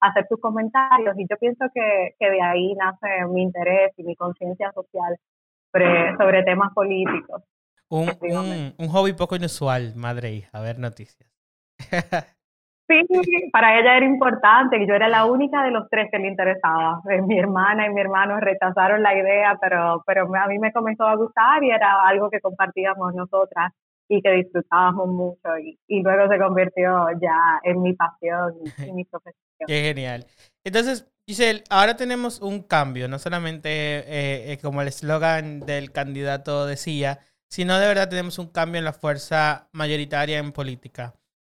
hacer 0.00 0.26
sus 0.28 0.40
comentarios 0.40 1.18
y 1.18 1.26
yo 1.28 1.36
pienso 1.38 1.66
que, 1.72 2.14
que 2.18 2.30
de 2.30 2.42
ahí 2.42 2.74
nace 2.74 3.26
mi 3.28 3.42
interés 3.42 3.92
y 3.96 4.04
mi 4.04 4.16
conciencia 4.16 4.72
social 4.72 5.16
sobre, 5.72 6.16
sobre 6.16 6.42
temas 6.42 6.72
políticos. 6.74 7.42
Un, 7.88 8.08
un, 8.20 8.74
un, 8.78 8.88
hobby 8.88 9.12
poco 9.14 9.36
inusual, 9.36 9.94
madre 9.96 10.28
e 10.28 10.34
hija, 10.34 10.60
ver 10.60 10.78
noticias. 10.78 11.28
sí, 12.88 13.50
para 13.52 13.78
ella 13.78 13.96
era 13.96 14.06
importante, 14.06 14.86
yo 14.86 14.94
era 14.94 15.08
la 15.08 15.24
única 15.24 15.62
de 15.64 15.70
los 15.70 15.88
tres 15.90 16.08
que 16.10 16.18
le 16.18 16.28
interesaba. 16.28 17.00
Eh, 17.10 17.22
mi 17.22 17.38
hermana 17.38 17.86
y 17.86 17.90
mi 17.90 18.00
hermano 18.00 18.38
rechazaron 18.38 19.02
la 19.02 19.16
idea, 19.16 19.58
pero, 19.60 20.02
pero 20.06 20.28
a 20.34 20.46
mí 20.46 20.58
me 20.58 20.72
comenzó 20.72 21.04
a 21.04 21.16
gustar 21.16 21.62
y 21.64 21.70
era 21.70 22.06
algo 22.06 22.30
que 22.30 22.40
compartíamos 22.40 23.14
nosotras 23.14 23.72
y 24.08 24.20
que 24.22 24.30
disfrutábamos 24.32 25.08
mucho 25.08 25.56
y, 25.58 25.78
y 25.86 26.02
luego 26.02 26.28
se 26.28 26.38
convirtió 26.38 27.06
ya 27.20 27.60
en 27.62 27.80
mi 27.80 27.94
pasión 27.94 28.54
y, 28.86 28.92
mi 28.92 29.04
profesión. 29.10 29.66
Qué 29.66 29.82
genial. 29.82 30.26
Entonces, 30.64 31.08
Giselle, 31.30 31.62
ahora 31.70 31.96
tenemos 31.96 32.40
un 32.40 32.60
cambio, 32.64 33.06
no 33.06 33.20
solamente 33.20 33.68
eh, 33.70 34.52
eh, 34.52 34.58
como 34.60 34.82
el 34.82 34.88
eslogan 34.88 35.60
del 35.60 35.92
candidato 35.92 36.66
decía, 36.66 37.20
sino 37.48 37.78
de 37.78 37.86
verdad 37.86 38.08
tenemos 38.08 38.40
un 38.40 38.48
cambio 38.48 38.80
en 38.80 38.84
la 38.84 38.92
fuerza 38.92 39.68
mayoritaria 39.70 40.38
en 40.38 40.50
política. 40.50 41.14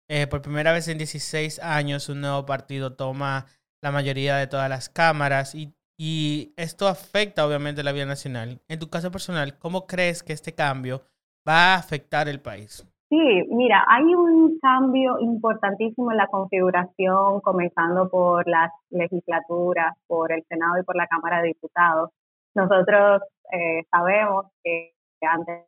Eh, 0.09 0.28
por 0.28 0.43
primera 0.43 0.71
vez 0.71 0.87
en 0.87 0.99
16 0.99 1.59
años 1.59 2.09
un 2.09 2.21
nuevo 2.21 2.47
partido 2.47 2.93
toma 2.93 3.47
la 3.83 3.90
mayoría 3.90 4.37
de 4.37 4.47
todas 4.47 4.71
las 4.71 4.88
cámaras 4.88 5.57
y, 5.57 5.75
y 5.99 6.52
esto 6.57 6.87
afecta 6.87 7.45
obviamente 7.45 7.83
la 7.83 7.90
vida 7.90 8.07
nacional. 8.07 8.62
En 8.69 8.78
tu 8.78 8.90
caso 8.90 9.11
personal, 9.11 9.59
¿cómo 9.59 9.88
crees 9.88 10.23
que 10.23 10.35
este 10.35 10.54
cambio 10.54 11.04
va 11.49 11.75
a 11.75 11.78
afectar 11.78 12.28
el 12.28 12.40
país? 12.40 12.87
Sí, 13.14 13.47
mira, 13.50 13.85
hay 13.87 14.12
un 14.12 14.59
cambio 14.59 15.21
importantísimo 15.21 16.11
en 16.11 16.16
la 16.16 16.26
configuración, 16.26 17.40
comenzando 17.42 18.09
por 18.11 18.49
las 18.49 18.73
legislaturas, 18.90 19.94
por 20.09 20.33
el 20.33 20.42
Senado 20.49 20.80
y 20.80 20.83
por 20.83 20.97
la 20.97 21.06
Cámara 21.06 21.40
de 21.40 21.49
Diputados. 21.49 22.11
Nosotros 22.56 23.23
eh, 23.52 23.85
sabemos 23.88 24.47
que 24.64 24.94
antes 25.21 25.64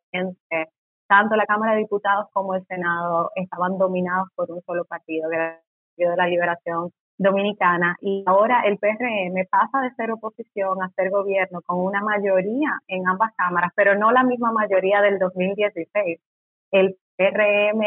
tanto 1.07 1.37
la 1.37 1.47
Cámara 1.47 1.75
de 1.75 1.83
Diputados 1.83 2.27
como 2.33 2.57
el 2.57 2.67
Senado 2.67 3.31
estaban 3.37 3.79
dominados 3.79 4.29
por 4.35 4.51
un 4.51 4.61
solo 4.63 4.85
partido, 4.85 5.31
que 5.31 5.37
era 5.37 5.49
el 5.51 5.61
Partido 5.91 6.11
de 6.11 6.17
la 6.17 6.27
Liberación 6.27 6.91
Dominicana, 7.17 7.97
y 8.01 8.25
ahora 8.27 8.63
el 8.63 8.77
PRM 8.79 9.47
pasa 9.49 9.83
de 9.83 9.95
ser 9.95 10.11
oposición 10.11 10.83
a 10.83 10.91
ser 10.97 11.11
gobierno 11.11 11.63
con 11.65 11.79
una 11.79 12.01
mayoría 12.03 12.81
en 12.89 13.07
ambas 13.07 13.33
cámaras, 13.37 13.71
pero 13.77 13.95
no 13.97 14.11
la 14.11 14.25
misma 14.25 14.51
mayoría 14.51 15.01
del 15.01 15.21
2016. 15.21 16.19
El 16.73 16.97
PRM 17.17 17.81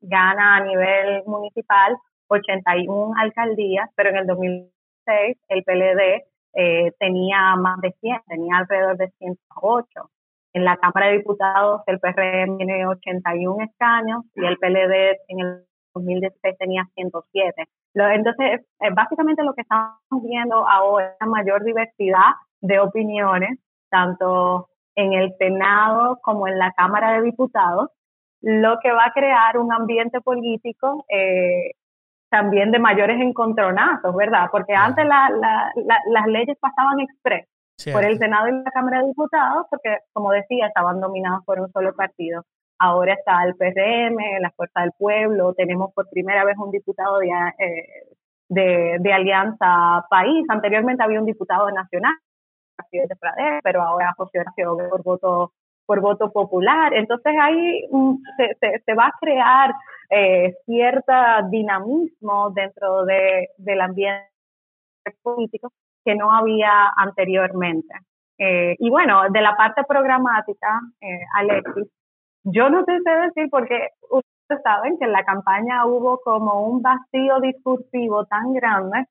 gana 0.00 0.56
a 0.56 0.64
nivel 0.64 1.22
municipal 1.26 1.96
81 2.28 3.14
alcaldías, 3.18 3.90
pero 3.94 4.10
en 4.10 4.16
el 4.16 4.26
2006 4.26 5.36
el 5.48 5.64
PLD 5.64 6.24
eh, 6.54 6.92
tenía 6.98 7.56
más 7.56 7.80
de 7.80 7.92
100, 8.00 8.20
tenía 8.28 8.58
alrededor 8.58 8.96
de 8.96 9.08
108. 9.18 10.10
En 10.54 10.64
la 10.64 10.76
Cámara 10.76 11.06
de 11.06 11.18
Diputados 11.18 11.82
el 11.86 11.98
PRM 11.98 12.58
tiene 12.58 12.86
81 12.86 13.64
escaños 13.64 14.24
y 14.34 14.44
el 14.44 14.58
PLD 14.58 15.18
en 15.28 15.40
el 15.40 15.64
2016 15.94 16.58
tenía 16.58 16.84
107. 16.94 17.64
Entonces, 17.94 18.60
eh, 18.80 18.90
básicamente 18.94 19.42
lo 19.42 19.54
que 19.54 19.62
estamos 19.62 19.98
viendo 20.22 20.66
ahora 20.66 21.08
es 21.08 21.16
una 21.20 21.30
mayor 21.30 21.64
diversidad 21.64 22.32
de 22.60 22.80
opiniones, 22.80 23.58
tanto 23.90 24.68
en 24.94 25.12
el 25.12 25.34
Senado 25.38 26.18
como 26.22 26.48
en 26.48 26.58
la 26.58 26.72
Cámara 26.72 27.12
de 27.12 27.22
Diputados, 27.22 27.90
lo 28.42 28.78
que 28.80 28.92
va 28.92 29.06
a 29.06 29.12
crear 29.12 29.56
un 29.56 29.72
ambiente 29.72 30.20
político 30.20 31.04
eh, 31.08 31.72
también 32.28 32.72
de 32.72 32.78
mayores 32.78 33.20
encontronazos, 33.20 34.14
¿verdad? 34.16 34.48
Porque 34.50 34.74
antes 34.74 35.04
las 35.06 36.26
leyes 36.26 36.56
pasaban 36.58 37.00
express 37.00 37.46
por 37.92 38.04
el 38.04 38.18
Senado 38.18 38.48
y 38.48 38.52
la 38.52 38.70
Cámara 38.70 39.00
de 39.00 39.08
Diputados, 39.08 39.66
porque, 39.70 39.98
como 40.12 40.30
decía, 40.30 40.66
estaban 40.66 41.00
dominados 41.00 41.44
por 41.44 41.60
un 41.60 41.70
solo 41.72 41.94
partido. 41.94 42.44
Ahora 42.78 43.14
está 43.14 43.44
el 43.44 43.54
PRM, 43.54 44.16
la 44.40 44.50
Fuerza 44.56 44.80
del 44.80 44.92
Pueblo, 44.96 45.54
tenemos 45.54 45.92
por 45.94 46.08
primera 46.08 46.44
vez 46.44 46.56
un 46.58 46.70
diputado 46.70 47.18
de, 47.18 47.28
eh, 47.28 48.16
de, 48.48 48.96
de 48.98 49.12
Alianza 49.12 50.04
País. 50.08 50.44
Anteriormente 50.48 51.02
había 51.02 51.20
un 51.20 51.26
diputado 51.26 51.70
nacional, 51.70 52.14
pero 53.62 53.82
ahora 53.82 54.14
José 54.16 54.42
por 54.56 55.02
voto 55.02 55.52
por 55.86 56.00
voto 56.00 56.32
popular. 56.32 56.94
Entonces 56.94 57.32
ahí 57.40 57.88
mm, 57.90 58.14
se, 58.36 58.82
se, 58.84 58.94
va 58.94 59.06
a 59.06 59.14
crear 59.20 59.74
eh, 60.10 60.54
cierto 60.66 61.12
dinamismo 61.50 62.50
dentro 62.50 63.04
de, 63.04 63.48
del 63.56 63.80
ambiente 63.80 64.28
político 65.22 65.72
que 66.04 66.14
no 66.14 66.32
había 66.32 66.92
anteriormente. 66.96 67.94
Eh, 68.38 68.76
y 68.78 68.90
bueno, 68.90 69.22
de 69.30 69.40
la 69.40 69.56
parte 69.56 69.84
programática, 69.84 70.80
eh, 71.00 71.20
Alexis, 71.36 71.88
yo 72.44 72.70
no 72.70 72.84
te 72.84 72.98
sé 73.00 73.10
decir 73.10 73.48
porque 73.50 73.88
ustedes 74.10 74.62
saben 74.64 74.98
que 74.98 75.04
en 75.04 75.12
la 75.12 75.24
campaña 75.24 75.86
hubo 75.86 76.18
como 76.24 76.66
un 76.66 76.82
vacío 76.82 77.40
discursivo 77.40 78.24
tan 78.26 78.52
grande 78.52 79.06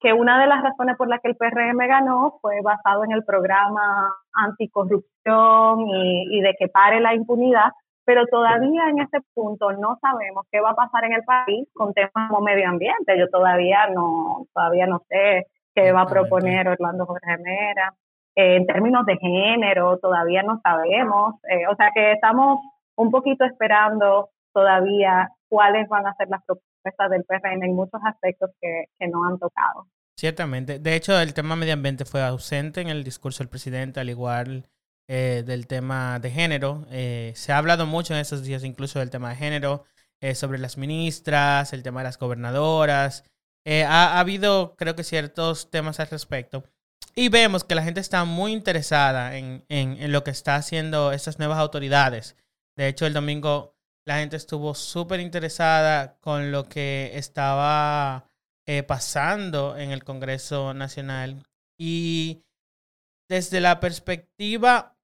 que 0.00 0.12
una 0.12 0.40
de 0.40 0.46
las 0.46 0.62
razones 0.62 0.96
por 0.96 1.08
las 1.08 1.20
que 1.20 1.28
el 1.28 1.36
PRM 1.36 1.78
ganó 1.88 2.38
fue 2.40 2.60
basado 2.62 3.04
en 3.04 3.12
el 3.12 3.24
programa 3.24 4.14
anticorrupción 4.32 5.80
y, 5.88 6.38
y 6.38 6.40
de 6.40 6.54
que 6.58 6.68
pare 6.68 7.00
la 7.00 7.14
impunidad, 7.14 7.72
pero 8.08 8.24
todavía 8.26 8.88
en 8.88 9.00
ese 9.00 9.18
punto 9.34 9.70
no 9.72 9.98
sabemos 10.00 10.46
qué 10.50 10.60
va 10.60 10.70
a 10.70 10.74
pasar 10.74 11.04
en 11.04 11.12
el 11.12 11.24
país 11.24 11.68
con 11.74 11.92
temas 11.92 12.30
como 12.30 12.40
medio 12.40 12.66
ambiente. 12.68 13.18
Yo 13.18 13.28
todavía 13.28 13.88
no, 13.88 14.46
todavía 14.54 14.86
no 14.86 15.02
sé 15.10 15.46
qué 15.74 15.92
va 15.92 16.02
a 16.02 16.06
proponer 16.06 16.68
Orlando 16.68 17.04
Jorge 17.04 17.36
Mera. 17.36 17.92
Eh, 18.34 18.56
en 18.56 18.66
términos 18.66 19.04
de 19.04 19.18
género, 19.18 19.98
todavía 19.98 20.42
no 20.42 20.58
sabemos. 20.62 21.34
Eh, 21.50 21.66
o 21.70 21.76
sea 21.76 21.90
que 21.94 22.12
estamos 22.12 22.60
un 22.96 23.10
poquito 23.10 23.44
esperando 23.44 24.30
todavía 24.54 25.28
cuáles 25.48 25.86
van 25.88 26.06
a 26.06 26.14
ser 26.14 26.28
las 26.28 26.42
propuestas 26.44 26.67
del 27.10 27.24
PRM 27.24 27.62
en 27.64 27.74
muchos 27.74 28.00
aspectos 28.04 28.50
que, 28.60 28.86
que 28.98 29.08
no 29.08 29.24
han 29.26 29.38
tocado. 29.38 29.86
Ciertamente. 30.18 30.80
De 30.80 30.96
hecho, 30.96 31.18
el 31.20 31.32
tema 31.32 31.54
medio 31.54 31.74
ambiente 31.74 32.04
fue 32.04 32.22
ausente 32.22 32.80
en 32.80 32.88
el 32.88 33.04
discurso 33.04 33.38
del 33.38 33.48
presidente, 33.48 34.00
al 34.00 34.10
igual 34.10 34.68
eh, 35.06 35.44
del 35.46 35.68
tema 35.68 36.18
de 36.18 36.30
género. 36.30 36.86
Eh, 36.90 37.32
se 37.36 37.52
ha 37.52 37.58
hablado 37.58 37.86
mucho 37.86 38.14
en 38.14 38.20
estos 38.20 38.42
días 38.42 38.64
incluso 38.64 38.98
del 38.98 39.10
tema 39.10 39.30
de 39.30 39.36
género, 39.36 39.84
eh, 40.20 40.34
sobre 40.34 40.58
las 40.58 40.76
ministras, 40.76 41.72
el 41.72 41.84
tema 41.84 42.00
de 42.00 42.04
las 42.04 42.18
gobernadoras. 42.18 43.24
Ha, 43.64 43.84
ha, 43.86 44.20
habido, 44.20 44.74
creo 44.76 44.96
que, 44.96 45.04
ciertos 45.04 45.70
temas 45.70 46.00
al 46.00 46.08
respecto. 46.08 46.64
Y 47.14 47.28
vemos 47.28 47.64
que 47.64 47.74
la 47.74 47.82
gente 47.84 48.00
está 48.00 48.24
muy 48.24 48.52
interesada 48.52 49.36
en, 49.36 49.64
en, 49.68 49.96
en 50.02 50.10
lo 50.10 50.24
que 50.24 50.30
está 50.30 50.56
haciendo 50.56 51.12
estas 51.12 51.38
nuevas 51.38 51.58
autoridades. 51.58 52.36
De 52.76 52.88
hecho, 52.88 53.06
el 53.06 53.12
domingo 53.12 53.77
la 54.08 54.20
gente 54.20 54.36
estuvo 54.36 54.74
súper 54.74 55.20
interesada 55.20 56.18
con 56.20 56.50
lo 56.50 56.66
que 56.66 57.10
estaba 57.12 58.24
eh, 58.66 58.82
pasando 58.82 59.76
en 59.76 59.90
el 59.90 60.02
Congreso 60.02 60.72
Nacional. 60.72 61.44
Y 61.78 62.42
desde 63.28 63.60
la 63.60 63.80
perspectiva 63.80 64.96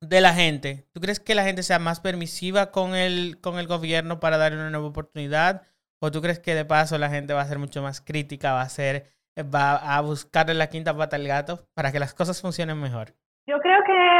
de 0.00 0.20
la 0.20 0.32
gente, 0.32 0.86
¿tú 0.92 1.00
crees 1.00 1.18
que 1.18 1.34
la 1.34 1.42
gente 1.42 1.64
sea 1.64 1.80
más 1.80 1.98
permisiva 1.98 2.70
con 2.70 2.94
el, 2.94 3.40
con 3.40 3.58
el 3.58 3.66
gobierno 3.66 4.20
para 4.20 4.38
darle 4.38 4.58
una 4.58 4.70
nueva 4.70 4.86
oportunidad? 4.86 5.66
¿O 6.00 6.12
tú 6.12 6.22
crees 6.22 6.38
que 6.38 6.54
de 6.54 6.64
paso 6.64 6.96
la 6.98 7.10
gente 7.10 7.34
va 7.34 7.42
a 7.42 7.48
ser 7.48 7.58
mucho 7.58 7.82
más 7.82 8.00
crítica, 8.00 8.52
va 8.52 8.62
a 8.62 8.68
ser, 8.68 9.10
va 9.36 9.74
a 9.74 10.00
buscarle 10.02 10.54
la 10.54 10.68
quinta 10.68 10.96
pata 10.96 11.16
al 11.16 11.26
gato 11.26 11.68
para 11.74 11.90
que 11.90 11.98
las 11.98 12.14
cosas 12.14 12.40
funcionen 12.40 12.78
mejor? 12.78 13.16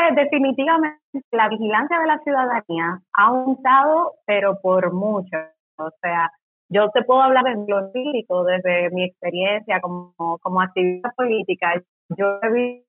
Que 0.04 0.14
definitivamente 0.14 1.00
la 1.30 1.48
vigilancia 1.48 1.98
de 1.98 2.06
la 2.06 2.18
ciudadanía 2.18 3.00
ha 3.14 3.26
aumentado, 3.26 4.12
pero 4.26 4.60
por 4.60 4.92
mucho. 4.92 5.36
O 5.78 5.90
sea, 6.02 6.30
yo 6.68 6.90
te 6.90 7.02
puedo 7.04 7.22
hablar 7.22 7.46
en 7.46 7.64
lo 7.66 7.78
empírico 7.86 8.44
desde 8.44 8.90
mi 8.90 9.04
experiencia 9.04 9.80
como, 9.80 10.14
como 10.42 10.60
activista 10.60 11.10
política. 11.16 11.80
Yo 12.10 12.38
he 12.42 12.84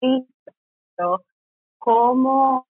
visto 0.00 1.24
cómo 1.78 2.66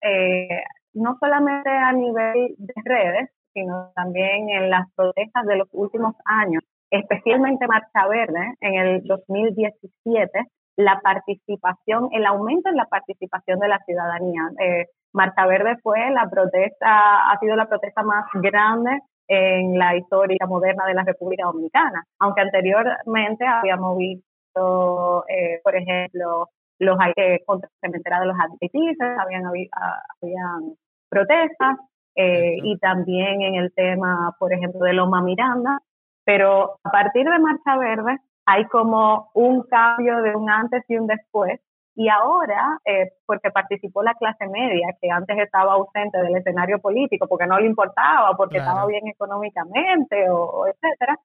eh, 0.00 0.62
no 0.94 1.16
solamente 1.20 1.70
a 1.70 1.92
nivel 1.92 2.54
de 2.58 2.74
redes, 2.84 3.30
sino 3.52 3.92
también 3.94 4.48
en 4.48 4.70
las 4.70 4.90
protestas 4.94 5.44
de 5.46 5.56
los 5.56 5.68
últimos 5.72 6.14
años, 6.24 6.62
especialmente 6.90 7.66
Marcha 7.66 8.06
Verde 8.08 8.54
en 8.60 8.74
el 8.74 9.02
2017, 9.04 10.46
la 10.76 11.00
participación, 11.00 12.08
el 12.12 12.26
aumento 12.26 12.68
en 12.68 12.76
la 12.76 12.86
participación 12.86 13.58
de 13.60 13.68
la 13.68 13.78
ciudadanía. 13.84 14.42
Eh, 14.58 14.86
Marcha 15.12 15.46
Verde 15.46 15.76
fue 15.82 16.10
la 16.10 16.28
protesta, 16.30 17.30
ha 17.30 17.38
sido 17.38 17.56
la 17.56 17.68
protesta 17.68 18.02
más 18.02 18.24
grande 18.34 18.98
en 19.28 19.78
la 19.78 19.96
historia 19.96 20.46
moderna 20.46 20.86
de 20.86 20.94
la 20.94 21.04
República 21.04 21.44
Dominicana, 21.44 22.04
aunque 22.18 22.40
anteriormente 22.40 23.46
habíamos 23.46 23.96
visto, 23.98 25.24
eh, 25.28 25.60
por 25.62 25.76
ejemplo, 25.76 26.48
los 26.78 26.98
contra 27.46 27.68
cementera 27.80 28.20
de 28.20 28.26
los 28.26 28.36
adventistas, 28.38 29.18
habían, 29.18 29.44
habían 29.46 30.74
protestas, 31.08 31.76
eh, 32.14 32.56
y 32.62 32.78
también 32.78 33.40
en 33.42 33.54
el 33.54 33.72
tema, 33.72 34.34
por 34.38 34.52
ejemplo, 34.52 34.80
de 34.80 34.92
Loma 34.92 35.22
Miranda, 35.22 35.78
pero 36.24 36.76
a 36.84 36.90
partir 36.90 37.24
de 37.24 37.38
Marcha 37.38 37.76
Verde 37.78 38.18
hay 38.46 38.66
como 38.66 39.30
un 39.34 39.62
cambio 39.64 40.22
de 40.22 40.34
un 40.34 40.50
antes 40.50 40.84
y 40.88 40.96
un 40.96 41.06
después, 41.06 41.60
y 41.94 42.08
ahora, 42.08 42.78
eh, 42.84 43.12
porque 43.26 43.50
participó 43.50 44.02
la 44.02 44.14
clase 44.14 44.46
media, 44.48 44.96
que 45.00 45.10
antes 45.10 45.38
estaba 45.38 45.74
ausente 45.74 46.18
del 46.18 46.36
escenario 46.36 46.80
político 46.80 47.26
porque 47.28 47.46
no 47.46 47.58
le 47.58 47.66
importaba, 47.66 48.34
porque 48.36 48.58
estaba 48.58 48.86
bien 48.86 49.06
económicamente, 49.08 50.30
o, 50.30 50.66
etcétera, 50.66 51.18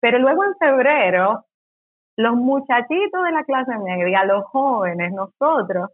pero 0.00 0.18
luego 0.18 0.44
en 0.44 0.54
febrero, 0.56 1.46
los 2.16 2.34
muchachitos 2.34 3.24
de 3.24 3.32
la 3.32 3.44
clase 3.44 3.78
media, 3.78 4.24
los 4.24 4.44
jóvenes, 4.44 5.12
nosotros, 5.12 5.90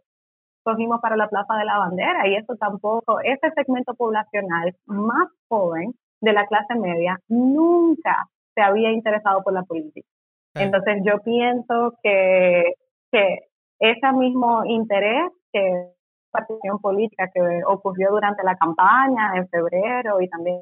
cogimos 0.63 0.99
para 0.99 1.15
la 1.15 1.29
Plaza 1.29 1.55
de 1.55 1.65
la 1.65 1.77
Bandera 1.77 2.27
y 2.27 2.35
eso 2.35 2.55
tampoco, 2.55 3.21
ese 3.21 3.51
segmento 3.55 3.93
poblacional 3.95 4.75
más 4.85 5.29
joven 5.47 5.93
de 6.21 6.33
la 6.33 6.45
clase 6.47 6.75
media 6.75 7.17
nunca 7.29 8.27
se 8.53 8.61
había 8.61 8.91
interesado 8.91 9.41
por 9.43 9.53
la 9.53 9.63
política. 9.63 10.07
Entonces 10.55 11.01
yo 11.05 11.19
pienso 11.19 11.93
que, 12.03 12.73
que 13.11 13.39
ese 13.79 14.11
mismo 14.13 14.65
interés 14.65 15.29
que 15.53 15.93
participación 16.31 16.79
política 16.79 17.29
que 17.33 17.41
ocurrió 17.65 18.11
durante 18.11 18.43
la 18.43 18.55
campaña 18.55 19.33
en 19.35 19.47
febrero 19.49 20.21
y 20.21 20.29
también 20.29 20.61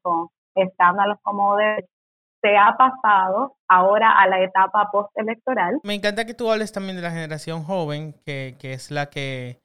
con 0.00 0.28
escándalos 0.54 1.18
como 1.22 1.56
de 1.56 1.88
se 2.42 2.56
ha 2.56 2.76
pasado 2.76 3.56
ahora 3.68 4.20
a 4.20 4.26
la 4.26 4.42
etapa 4.42 4.90
postelectoral. 4.90 5.78
Me 5.84 5.94
encanta 5.94 6.24
que 6.24 6.34
tú 6.34 6.50
hables 6.50 6.72
también 6.72 6.96
de 6.96 7.02
la 7.02 7.12
generación 7.12 7.62
joven, 7.62 8.14
que, 8.26 8.56
que 8.58 8.72
es 8.72 8.90
la 8.90 9.06
que 9.06 9.60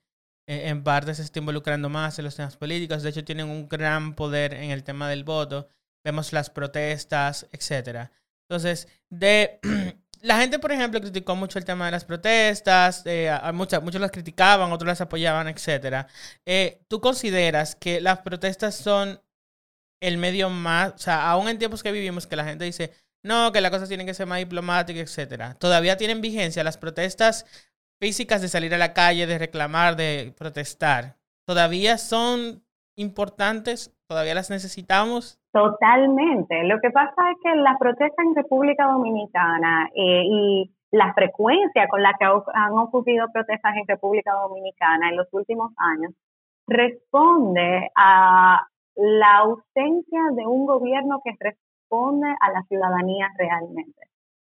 eh, 0.48 0.70
en 0.70 0.84
parte 0.84 1.15
se 1.15 1.24
está 1.24 1.39
involucrando 1.39 1.89
más 1.89 2.20
en 2.20 2.26
los 2.26 2.36
temas 2.36 2.56
políticos. 2.56 3.02
De 3.02 3.10
hecho, 3.10 3.26
tienen 3.26 3.50
un 3.50 3.67
gran 3.67 4.13
poder 4.13 4.54
en 4.54 4.70
el 4.70 4.84
tema 4.84 5.10
del 5.10 5.24
voto. 5.24 5.67
Vemos 6.04 6.34
las 6.34 6.52
protestas, 6.52 7.50
etcétera. 7.52 8.12
Entonces, 8.50 8.88
de 9.10 9.60
la 10.22 10.40
gente, 10.40 10.60
por 10.60 10.72
ejemplo, 10.72 11.02
criticó 11.02 11.36
mucho 11.36 11.60
el 11.60 11.66
tema 11.66 11.86
de 11.86 11.92
las 11.92 12.06
protestas, 12.06 13.04
eh, 13.06 13.32
muchos, 13.54 13.82
muchos 13.84 14.02
las 14.02 14.12
criticaban, 14.12 14.72
otros 14.72 14.88
las 14.88 15.02
apoyaban, 15.02 15.48
etc. 15.48 16.08
Eh, 16.46 16.82
¿Tú 16.88 17.02
consideras 17.02 17.76
que 17.76 18.02
las 18.02 18.20
protestas 18.20 18.76
son 18.76 19.22
el 20.00 20.18
medio 20.18 20.50
más, 20.50 20.94
o 20.94 20.98
sea, 20.98 21.30
aún 21.30 21.50
en 21.50 21.58
tiempos 21.58 21.84
que 21.84 21.92
vivimos, 21.92 22.28
que 22.28 22.36
la 22.36 22.46
gente 22.46 22.66
dice, 22.66 22.94
no, 23.24 23.52
que 23.52 23.62
las 23.62 23.72
cosas 23.72 23.90
tienen 23.90 24.06
que 24.06 24.14
ser 24.14 24.28
más 24.28 24.40
diplomáticas, 24.40 25.04
etcétera, 25.04 25.56
todavía 25.56 25.98
tienen 25.98 26.22
vigencia 26.22 26.64
las 26.64 26.78
protestas 26.78 27.46
físicas 28.00 28.42
de 28.42 28.48
salir 28.48 28.74
a 28.74 28.78
la 28.78 28.94
calle, 28.94 29.26
de 29.26 29.40
reclamar, 29.40 29.96
de 29.96 30.34
protestar, 30.38 31.18
todavía 31.46 31.98
son 31.98 32.64
importantes, 32.96 33.92
todavía 34.08 34.36
las 34.36 34.50
necesitamos. 34.50 35.39
Totalmente. 35.52 36.63
Lo 36.63 36.80
que 36.80 36.89
pasa 36.91 37.32
es 37.32 37.38
que 37.43 37.56
las 37.56 37.78
protestas 37.78 38.26
en 38.26 38.36
República 38.36 38.86
Dominicana 38.86 39.89
eh, 39.96 40.24
y 40.24 40.72
la 40.91 41.13
frecuencia 41.13 41.88
con 41.89 42.02
la 42.02 42.13
que 42.17 42.26
han 42.26 42.74
ocurrido 42.74 43.28
protestas 43.32 43.76
en 43.76 43.88
República 43.88 44.32
Dominicana 44.34 45.10
en 45.10 45.17
los 45.17 45.28
últimos 45.32 45.74
años 45.78 46.13
responde 46.67 47.89
a 47.96 48.65
la 48.96 49.38
ausencia 49.38 50.22
de 50.36 50.48
un 50.48 50.65
gobierno 50.65 51.22
que 51.24 51.32
responde 51.39 52.28
a 52.39 52.52
la 52.52 52.63
ciudadanía 52.63 53.30
realmente. 53.38 54.02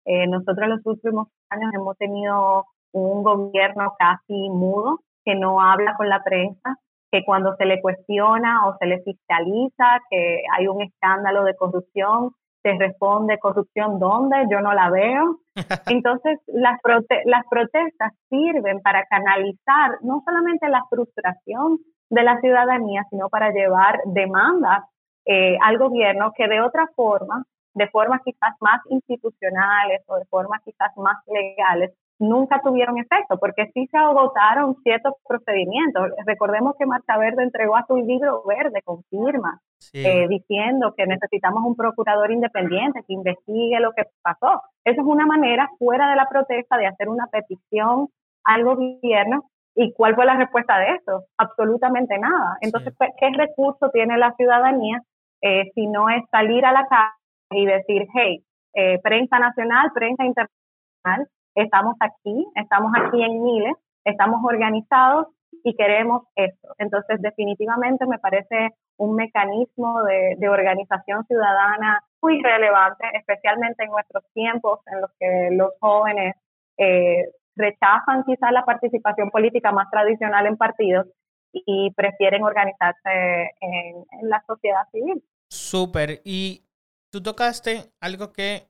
Eh, 0.06 0.28
nosotros 0.28 0.64
en 0.64 0.70
los 0.70 0.86
últimos 0.86 1.28
años 1.50 1.72
hemos 1.74 1.98
tenido 1.98 2.66
un 2.92 3.24
gobierno 3.24 3.94
casi 3.98 4.50
mudo, 4.50 5.00
que 5.24 5.36
no 5.36 5.62
habla 5.62 5.96
con 5.96 6.10
la 6.10 6.24
prensa, 6.24 6.78
que 7.12 7.24
cuando 7.26 7.56
se 7.58 7.66
le 7.66 7.82
cuestiona 7.82 8.68
o 8.68 8.78
se 8.78 8.86
le 8.86 9.02
fiscaliza 9.02 10.02
que 10.10 10.44
hay 10.58 10.68
un 10.68 10.82
escándalo 10.82 11.44
de 11.44 11.56
corrupción, 11.56 12.32
se 12.64 12.74
responde 12.78 13.40
corrupción 13.40 14.00
dónde, 14.00 14.46
yo 14.50 14.62
no 14.62 14.74
la 14.74 14.90
veo. 14.90 15.40
Entonces, 15.88 16.40
las, 16.48 16.80
las 17.26 17.46
protestas 17.50 18.14
sirven 18.30 18.82
para 18.82 19.06
canalizar 19.06 19.98
no 20.02 20.22
solamente 20.26 20.70
la 20.70 20.84
frustración 20.90 21.80
de 22.10 22.24
la 22.24 22.40
ciudadanía, 22.40 23.04
sino 23.10 23.30
para 23.30 23.52
llevar 23.52 24.00
demandas 24.06 24.84
eh, 25.26 25.58
al 25.64 25.78
gobierno 25.78 26.32
que 26.36 26.48
de 26.48 26.62
otra 26.62 26.88
forma, 26.96 27.44
de 27.74 27.88
formas 27.88 28.22
quizás 28.24 28.54
más 28.60 28.82
institucionales 28.90 30.02
o 30.08 30.18
de 30.18 30.26
formas 30.26 30.62
quizás 30.64 30.92
más 30.98 31.18
legales, 31.28 31.92
nunca 32.22 32.62
tuvieron 32.64 32.98
efecto, 32.98 33.38
porque 33.40 33.70
sí 33.74 33.88
se 33.88 33.98
agotaron 33.98 34.76
ciertos 34.84 35.16
procedimientos. 35.28 36.10
Recordemos 36.26 36.76
que 36.78 36.86
Marcha 36.86 37.18
Verde 37.18 37.44
entregó 37.44 37.76
a 37.76 37.86
su 37.86 37.98
libro 37.98 38.44
verde 38.46 38.82
con 38.84 39.04
firmas, 39.10 39.60
eh, 39.94 40.28
diciendo 40.30 40.94
que 40.96 41.06
necesitamos 41.08 41.64
un 41.66 41.76
procurador 41.76 42.32
independiente 42.32 43.02
que 43.08 43.14
investigue 43.14 43.80
lo 43.80 43.92
que 43.94 44.04
pasó. 44.22 44.62
Eso 44.86 45.02
es 45.02 45.08
una 45.08 45.26
manera 45.26 45.70
fuera 45.80 46.10
de 46.12 46.16
la 46.16 46.28
protesta 46.30 46.78
de 46.78 46.88
hacer 46.88 47.10
una 47.10 47.28
petición 47.28 48.08
al 48.44 48.64
gobierno. 48.64 49.46
¿Y 49.74 49.94
cuál 49.94 50.16
fue 50.16 50.26
la 50.26 50.36
respuesta 50.36 50.78
de 50.78 50.96
eso? 50.96 51.24
Absolutamente 51.38 52.18
nada. 52.20 52.58
Entonces, 52.62 52.94
¿qué 53.20 53.30
recurso 53.36 53.90
tiene 53.92 54.18
la 54.18 54.34
ciudadanía 54.34 55.02
eh, 55.42 55.72
si 55.74 55.88
no 55.88 56.10
es 56.10 56.24
salir 56.30 56.66
a 56.66 56.74
la 56.74 56.86
calle 56.88 57.62
y 57.62 57.66
decir, 57.66 58.06
hey, 58.14 58.44
eh, 58.74 59.00
prensa 59.02 59.40
nacional, 59.40 59.92
prensa 59.94 60.24
internacional, 60.24 61.28
estamos 61.56 61.96
aquí, 62.00 62.46
estamos 62.56 62.92
aquí 62.96 63.24
en 63.24 63.44
miles, 63.44 63.74
estamos 64.04 64.42
organizados 64.44 65.28
y 65.64 65.76
queremos 65.76 66.24
esto. 66.36 66.70
Entonces, 66.78 67.22
definitivamente 67.22 68.06
me 68.06 68.20
parece 68.20 68.72
un 68.98 69.16
mecanismo 69.16 70.04
de, 70.04 70.50
organización 70.50 71.26
ciudadana 71.26 72.04
muy 72.22 72.42
relevante, 72.42 73.06
especialmente 73.14 73.84
en 73.84 73.92
nuestros 73.92 74.24
tiempos 74.34 74.80
en 74.88 75.02
los 75.02 75.12
que 75.20 75.50
los 75.52 75.70
jóvenes 75.80 76.36
eh, 76.78 77.30
rechazan 77.56 78.24
quizás 78.26 78.52
la 78.52 78.64
participación 78.64 79.30
política 79.30 79.72
más 79.72 79.90
tradicional 79.90 80.46
en 80.46 80.58
partidos 80.58 81.08
y 81.52 81.92
prefieren 81.96 82.44
organizarse 82.44 83.52
en, 83.60 84.30
la 84.30 84.44
sociedad 84.48 84.88
civil. 84.92 85.24
Súper. 85.50 86.22
Y 86.24 86.64
tú 87.12 87.22
tocaste 87.22 87.92
algo 88.00 88.32
que 88.32 88.68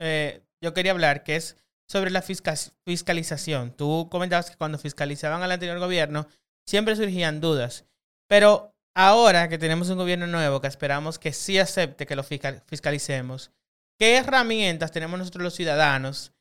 eh, 0.00 0.40
yo 0.60 0.72
quería 0.74 0.92
hablar, 0.92 1.22
que 1.22 1.36
es 1.36 1.63
sobre 1.86 2.10
la 2.10 2.22
fiscalización. 2.22 3.72
Tú 3.72 4.08
comentabas 4.10 4.50
que 4.50 4.56
cuando 4.56 4.78
fiscalizaban 4.78 5.42
al 5.42 5.52
anterior 5.52 5.78
gobierno 5.78 6.26
siempre 6.66 6.96
surgían 6.96 7.40
dudas, 7.40 7.86
pero 8.28 8.72
ahora 8.94 9.48
que 9.48 9.58
tenemos 9.58 9.90
un 9.90 9.98
gobierno 9.98 10.26
nuevo 10.26 10.60
que 10.60 10.68
esperamos 10.68 11.18
que 11.18 11.32
sí 11.32 11.58
acepte 11.58 12.06
que 12.06 12.16
lo 12.16 12.22
fiscalicemos, 12.22 13.52
¿qué 13.98 14.16
herramientas 14.16 14.92
tenemos 14.92 15.18
nosotros 15.18 15.44
los 15.44 15.54
ciudadanos 15.54 16.32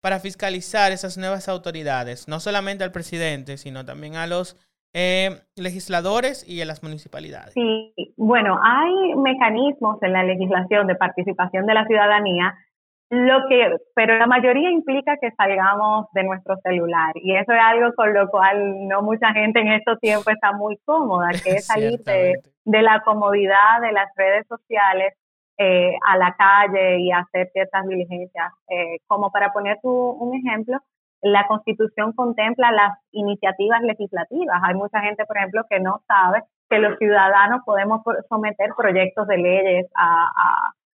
para 0.00 0.20
fiscalizar 0.20 0.92
esas 0.92 1.16
nuevas 1.16 1.48
autoridades? 1.48 2.28
No 2.28 2.40
solamente 2.40 2.84
al 2.84 2.92
presidente, 2.92 3.56
sino 3.56 3.84
también 3.84 4.16
a 4.16 4.26
los 4.26 4.56
eh, 4.94 5.42
legisladores 5.54 6.48
y 6.48 6.60
a 6.60 6.66
las 6.66 6.82
municipalidades. 6.82 7.54
Sí, 7.54 7.92
bueno, 8.16 8.58
hay 8.62 9.14
mecanismos 9.16 10.02
en 10.02 10.12
la 10.12 10.24
legislación 10.24 10.86
de 10.86 10.96
participación 10.96 11.66
de 11.66 11.74
la 11.74 11.86
ciudadanía 11.86 12.54
lo 13.10 13.48
que, 13.48 13.74
pero 13.94 14.18
la 14.18 14.26
mayoría 14.26 14.70
implica 14.70 15.16
que 15.20 15.30
salgamos 15.32 16.06
de 16.12 16.24
nuestro 16.24 16.56
celular 16.62 17.12
y 17.14 17.34
eso 17.36 17.52
es 17.52 17.60
algo 17.60 17.94
con 17.94 18.12
lo 18.12 18.28
cual 18.28 18.86
no 18.86 19.00
mucha 19.02 19.32
gente 19.32 19.60
en 19.60 19.72
estos 19.72 19.98
tiempos 19.98 20.34
está 20.34 20.52
muy 20.52 20.76
cómoda, 20.84 21.30
que 21.42 21.52
es 21.52 21.66
salir 21.66 22.00
de, 22.00 22.42
la 22.64 23.00
comodidad 23.04 23.80
de 23.80 23.92
las 23.92 24.10
redes 24.14 24.46
sociales 24.46 25.14
eh, 25.56 25.96
a 26.06 26.18
la 26.18 26.36
calle 26.36 27.00
y 27.00 27.10
hacer 27.10 27.48
ciertas 27.52 27.86
diligencias. 27.86 28.52
Eh, 28.68 28.98
como 29.06 29.30
para 29.30 29.52
poner 29.52 29.78
un 29.82 30.34
ejemplo, 30.34 30.78
la 31.22 31.46
Constitución 31.48 32.12
contempla 32.12 32.70
las 32.72 32.98
iniciativas 33.12 33.82
legislativas. 33.82 34.60
Hay 34.62 34.74
mucha 34.74 35.00
gente, 35.00 35.24
por 35.24 35.38
ejemplo, 35.38 35.62
que 35.68 35.80
no 35.80 36.02
sabe 36.06 36.42
que 36.68 36.78
los 36.78 36.98
ciudadanos 36.98 37.62
podemos 37.64 38.02
someter 38.28 38.70
proyectos 38.76 39.26
de 39.26 39.38
leyes 39.38 39.86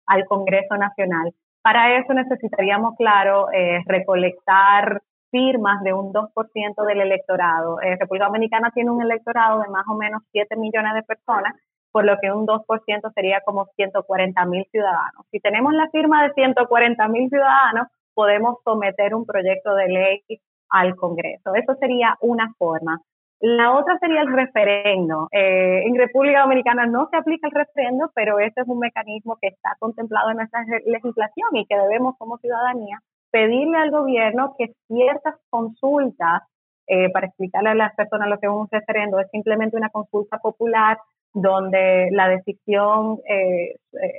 al 0.05 0.25
Congreso 0.27 0.77
Nacional. 0.77 1.33
Para 1.63 1.97
eso 1.97 2.13
necesitaríamos, 2.13 2.95
claro, 2.97 3.47
eh, 3.53 3.79
recolectar 3.85 5.01
firmas 5.31 5.81
de 5.81 5.93
un 5.93 6.11
2% 6.11 6.83
del 6.83 7.01
electorado. 7.01 7.81
Eh, 7.81 7.95
República 7.99 8.27
Dominicana 8.27 8.69
tiene 8.71 8.91
un 8.91 9.01
electorado 9.01 9.61
de 9.61 9.69
más 9.69 9.85
o 9.87 9.95
menos 9.95 10.21
7 10.31 10.57
millones 10.57 10.93
de 10.93 11.03
personas, 11.03 11.55
por 11.91 12.03
lo 12.03 12.17
que 12.19 12.31
un 12.31 12.45
2% 12.45 13.11
sería 13.15 13.39
como 13.45 13.65
140 13.77 14.45
mil 14.45 14.65
ciudadanos. 14.71 15.25
Si 15.31 15.39
tenemos 15.39 15.73
la 15.73 15.89
firma 15.89 16.23
de 16.23 16.33
140 16.33 17.07
mil 17.07 17.29
ciudadanos, 17.29 17.87
podemos 18.13 18.57
someter 18.65 19.15
un 19.15 19.25
proyecto 19.25 19.73
de 19.73 19.87
ley 19.87 20.23
al 20.69 20.95
Congreso. 20.97 21.55
Eso 21.55 21.75
sería 21.79 22.17
una 22.19 22.53
forma. 22.57 22.99
La 23.45 23.73
otra 23.73 23.99
sería 23.99 24.21
el 24.21 24.31
referendo. 24.31 25.27
Eh, 25.29 25.83
en 25.85 25.95
República 25.95 26.43
Dominicana 26.43 26.85
no 26.85 27.09
se 27.11 27.17
aplica 27.17 27.49
el 27.49 27.53
referendo, 27.53 28.09
pero 28.15 28.39
ese 28.39 28.61
es 28.61 28.67
un 28.69 28.79
mecanismo 28.79 29.37
que 29.41 29.49
está 29.49 29.75
contemplado 29.79 30.31
en 30.31 30.37
nuestra 30.37 30.63
legislación 30.85 31.49
y 31.51 31.65
que 31.65 31.75
debemos 31.75 32.15
como 32.17 32.37
ciudadanía 32.37 32.99
pedirle 33.31 33.77
al 33.77 33.91
gobierno 33.91 34.55
que 34.57 34.71
ciertas 34.87 35.35
consultas, 35.49 36.43
eh, 36.87 37.09
para 37.11 37.27
explicarle 37.27 37.71
a 37.71 37.75
las 37.75 37.93
personas 37.95 38.29
lo 38.29 38.39
que 38.39 38.47
es 38.47 38.53
un 38.53 38.69
referendo, 38.71 39.19
es 39.19 39.29
simplemente 39.29 39.75
una 39.75 39.89
consulta 39.89 40.37
popular 40.37 40.97
donde 41.33 42.07
la 42.11 42.29
decisión 42.29 43.19
eh, 43.27 43.75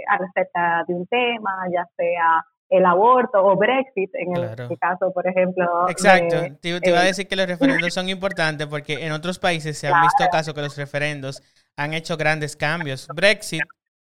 acerca 0.06 0.84
de 0.86 0.94
un 0.96 1.06
tema, 1.06 1.66
ya 1.72 1.86
sea 1.96 2.44
el 2.68 2.84
aborto 2.86 3.44
o 3.44 3.56
Brexit, 3.56 4.10
en 4.14 4.36
el 4.36 4.78
caso, 4.78 5.12
por 5.12 5.26
ejemplo. 5.26 5.88
Exacto, 5.88 6.36
te, 6.60 6.68
iba 6.82 7.00
a 7.00 7.04
decir 7.04 7.28
que 7.28 7.36
los 7.36 7.46
referendos 7.46 7.92
son 7.92 8.08
importantes 8.08 8.66
porque 8.66 9.04
en 9.04 9.12
otros 9.12 9.38
países 9.38 9.78
se 9.78 9.88
han 9.88 10.02
visto 10.02 10.24
casos 10.30 10.54
que 10.54 10.62
los 10.62 10.76
referendos 10.76 11.42
han 11.76 11.94
hecho 11.94 12.16
grandes 12.16 12.56
cambios. 12.56 13.06
Brexit, 13.14 13.62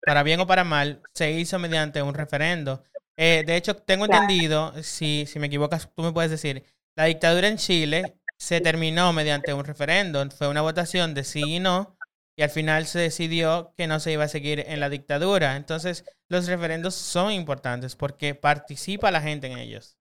para 0.04 0.22
bien 0.22 0.40
o 0.40 0.46
para 0.46 0.64
mal, 0.64 1.00
se 1.14 1.30
hizo 1.32 1.58
mediante 1.58 2.02
un 2.02 2.14
referendo. 2.14 2.82
Eh, 3.16 3.44
de 3.46 3.56
hecho, 3.56 3.76
tengo 3.76 4.04
entendido, 4.04 4.72
si, 4.82 5.26
si 5.26 5.38
me 5.38 5.46
equivocas, 5.46 5.90
tú 5.94 6.02
me 6.02 6.12
puedes 6.12 6.30
decir, 6.30 6.64
la 6.96 7.04
dictadura 7.04 7.48
en 7.48 7.56
Chile 7.56 8.14
se 8.36 8.60
terminó 8.60 9.12
mediante 9.12 9.54
un 9.54 9.64
referendo. 9.64 10.28
Fue 10.30 10.48
una 10.48 10.60
votación 10.60 11.14
de 11.14 11.24
sí 11.24 11.56
y 11.56 11.60
no, 11.60 11.95
y 12.36 12.42
al 12.42 12.50
final 12.50 12.84
se 12.84 12.98
decidió 12.98 13.72
que 13.76 13.86
no 13.86 13.98
se 13.98 14.12
iba 14.12 14.24
a 14.24 14.28
seguir 14.28 14.62
en 14.66 14.78
la 14.80 14.90
dictadura. 14.90 15.56
Entonces, 15.56 16.04
los 16.28 16.48
referendos 16.48 16.94
son 16.94 17.32
importantes 17.32 17.96
porque 17.96 18.34
participa 18.34 19.10
la 19.10 19.22
gente 19.22 19.46
en 19.46 19.58
ellos. 19.58 19.96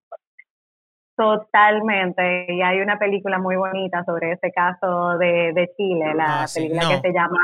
Totalmente, 1.15 2.54
y 2.54 2.62
hay 2.62 2.82
una 2.82 3.00
película 3.00 3.39
muy 3.39 3.56
bonita 3.56 4.04
sobre 4.04 4.34
ese 4.34 4.52
caso 4.52 5.17
de, 5.17 5.54
de 5.54 5.71
Chile, 5.78 6.13
la 6.13 6.43
ah, 6.43 6.45
película 6.54 6.89
que 6.89 7.00
se 7.00 7.13
llama 7.13 7.39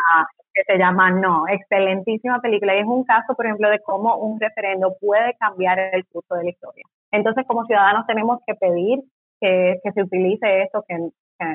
que 0.53 0.63
se 0.67 0.77
llama 0.77 1.11
No, 1.11 1.47
excelentísima 1.47 2.41
película 2.41 2.75
y 2.75 2.79
es 2.79 2.85
un 2.85 3.05
caso, 3.05 3.33
por 3.33 3.45
ejemplo, 3.45 3.69
de 3.69 3.79
cómo 3.79 4.17
un 4.17 4.41
referendo 4.41 4.97
puede 4.99 5.35
cambiar 5.35 5.79
el 5.79 6.05
curso 6.07 6.35
de 6.35 6.43
la 6.43 6.49
historia. 6.49 6.83
Entonces, 7.11 7.45
como 7.47 7.65
ciudadanos 7.65 8.05
tenemos 8.05 8.41
que 8.45 8.55
pedir 8.55 8.99
que, 9.39 9.79
que 9.81 9.91
se 9.93 10.03
utilice 10.03 10.63
esto 10.63 10.83
que, 10.85 10.97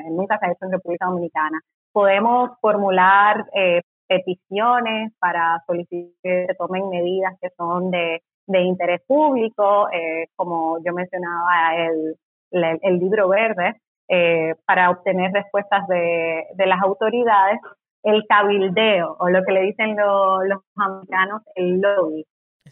nunca 0.09 0.37
se 0.37 0.45
ha 0.45 0.51
hecho 0.51 0.65
en 0.65 0.71
República 0.71 1.05
Dominicana. 1.05 1.59
Podemos 1.91 2.51
formular 2.61 3.45
eh, 3.53 3.81
peticiones 4.07 5.13
para 5.19 5.61
solicitar 5.65 6.13
que 6.23 6.45
se 6.47 6.55
tomen 6.55 6.89
medidas 6.89 7.33
que 7.41 7.49
son 7.57 7.91
de, 7.91 8.21
de 8.47 8.61
interés 8.61 9.01
público, 9.05 9.89
eh, 9.91 10.27
como 10.35 10.77
yo 10.83 10.93
mencionaba 10.93 11.75
el, 11.75 12.15
el, 12.51 12.99
libro 12.99 13.27
verde, 13.27 13.75
eh, 14.07 14.55
para 14.65 14.89
obtener 14.89 15.31
respuestas 15.33 15.85
de, 15.87 16.45
de, 16.55 16.65
las 16.65 16.81
autoridades, 16.81 17.59
el 18.03 18.25
cabildeo, 18.27 19.17
o 19.19 19.29
lo 19.29 19.43
que 19.43 19.51
le 19.51 19.61
dicen 19.63 19.95
los 19.97 20.61
americanos, 20.75 21.41
el 21.55 21.81
lobby, 21.81 22.25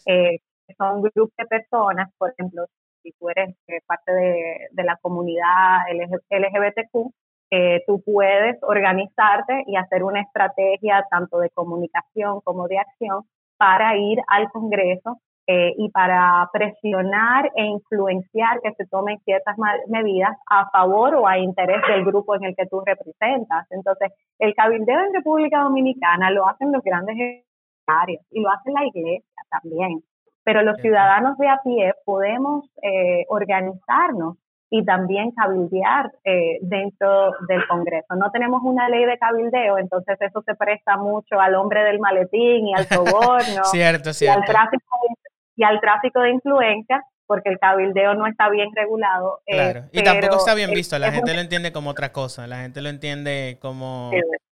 eh, 0.06 0.40
son 0.78 1.02
grupos 1.02 1.36
de 1.38 1.46
personas, 1.46 2.10
por 2.18 2.32
ejemplo, 2.32 2.66
si 3.06 3.12
tú 3.20 3.30
eres 3.30 3.56
eh, 3.68 3.82
parte 3.86 4.12
de, 4.12 4.84
la 4.84 4.98
comunidad 5.02 5.82
LGBTQ, 6.30 7.14
eh, 7.52 7.84
tú 7.86 8.02
puedes 8.04 8.58
organizarte 8.64 9.64
y 9.68 9.76
hacer 9.76 10.04
una 10.04 10.22
estrategia 10.22 11.06
tanto 11.12 11.38
de 11.38 11.52
comunicación 11.52 12.42
como 12.44 12.68
de 12.68 12.80
acción 12.80 13.24
para 13.58 13.96
ir 13.96 14.20
al 14.28 14.50
Congreso 14.50 15.20
eh, 15.48 15.74
y 15.78 15.90
para 15.92 16.50
presionar 16.52 17.52
e 17.56 17.66
influenciar 17.66 18.60
que 18.62 18.74
se 18.74 18.88
tomen 18.88 19.20
ciertas 19.20 19.56
medidas 19.88 20.36
a 20.50 20.68
favor 20.72 21.14
o 21.16 21.28
a 21.28 21.38
interés 21.38 21.82
del 21.88 22.04
grupo 22.04 22.36
en 22.36 22.46
el 22.46 22.56
que 22.56 22.66
tú 22.66 22.82
representas. 22.84 23.68
Entonces, 23.70 24.12
el 24.40 24.56
cabildeo 24.56 25.00
en 25.00 25.14
República 25.14 25.62
Dominicana 25.62 26.32
lo 26.32 26.48
hacen 26.48 26.72
los 26.72 26.82
grandes 26.82 27.16
empresarios 27.16 28.26
y 28.32 28.42
lo 28.42 28.50
hace 28.50 28.72
la 28.72 28.86
iglesia 28.88 29.42
también 29.52 30.02
pero 30.46 30.62
los 30.62 30.78
ciudadanos 30.80 31.38
de 31.38 31.50
a 31.50 31.60
pie 31.64 31.94
podemos 32.06 32.66
eh, 32.82 33.26
organizarnos 33.28 34.38
y 34.70 34.86
también 34.86 35.32
cabildear 35.32 36.12
eh, 36.24 36.60
dentro 36.62 37.32
del 37.48 37.68
Congreso. 37.68 38.16
No 38.16 38.30
tenemos 38.32 38.62
una 38.64 38.88
ley 38.88 39.06
de 39.06 39.18
cabildeo, 39.18 39.80
entonces 39.80 40.18
eso 40.22 40.44
se 40.46 40.56
presta 40.56 40.98
mucho 40.98 41.40
al 41.40 41.56
hombre 41.56 41.84
del 41.84 42.00
maletín 42.00 42.68
y 42.68 42.74
al 42.76 42.86
soborno 42.86 43.64
cierto, 43.72 44.12
Y, 44.22 44.28
al 44.28 44.46
tráfico 44.46 44.86
de, 45.02 45.16
y 45.56 45.64
al 45.64 45.82
tráfico 45.82 46.22
de 46.22 46.32
influencia, 46.32 47.04
porque 47.26 47.50
el 47.50 47.58
cabildeo 47.58 48.14
no 48.14 48.28
está 48.28 48.50
bien 48.50 48.70
regulado. 48.76 49.40
Eh, 49.48 49.56
claro, 49.56 49.84
y 49.92 50.04
tampoco 50.04 50.38
está 50.38 50.54
bien 50.54 50.72
visto, 50.72 51.00
la 51.00 51.12
gente 51.12 51.34
lo 51.34 51.42
entiende 51.42 51.72
como 51.72 51.90
otra 51.90 52.12
cosa, 52.12 52.46
la 52.46 52.58
gente 52.58 52.82
lo 52.82 52.90
entiende 52.90 53.58
como, 53.62 54.12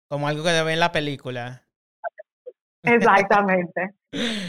como 0.08 0.28
algo 0.28 0.44
que 0.44 0.50
debe 0.50 0.74
en 0.74 0.80
la 0.80 0.92
película. 0.92 1.65
Exactamente. 2.86 3.92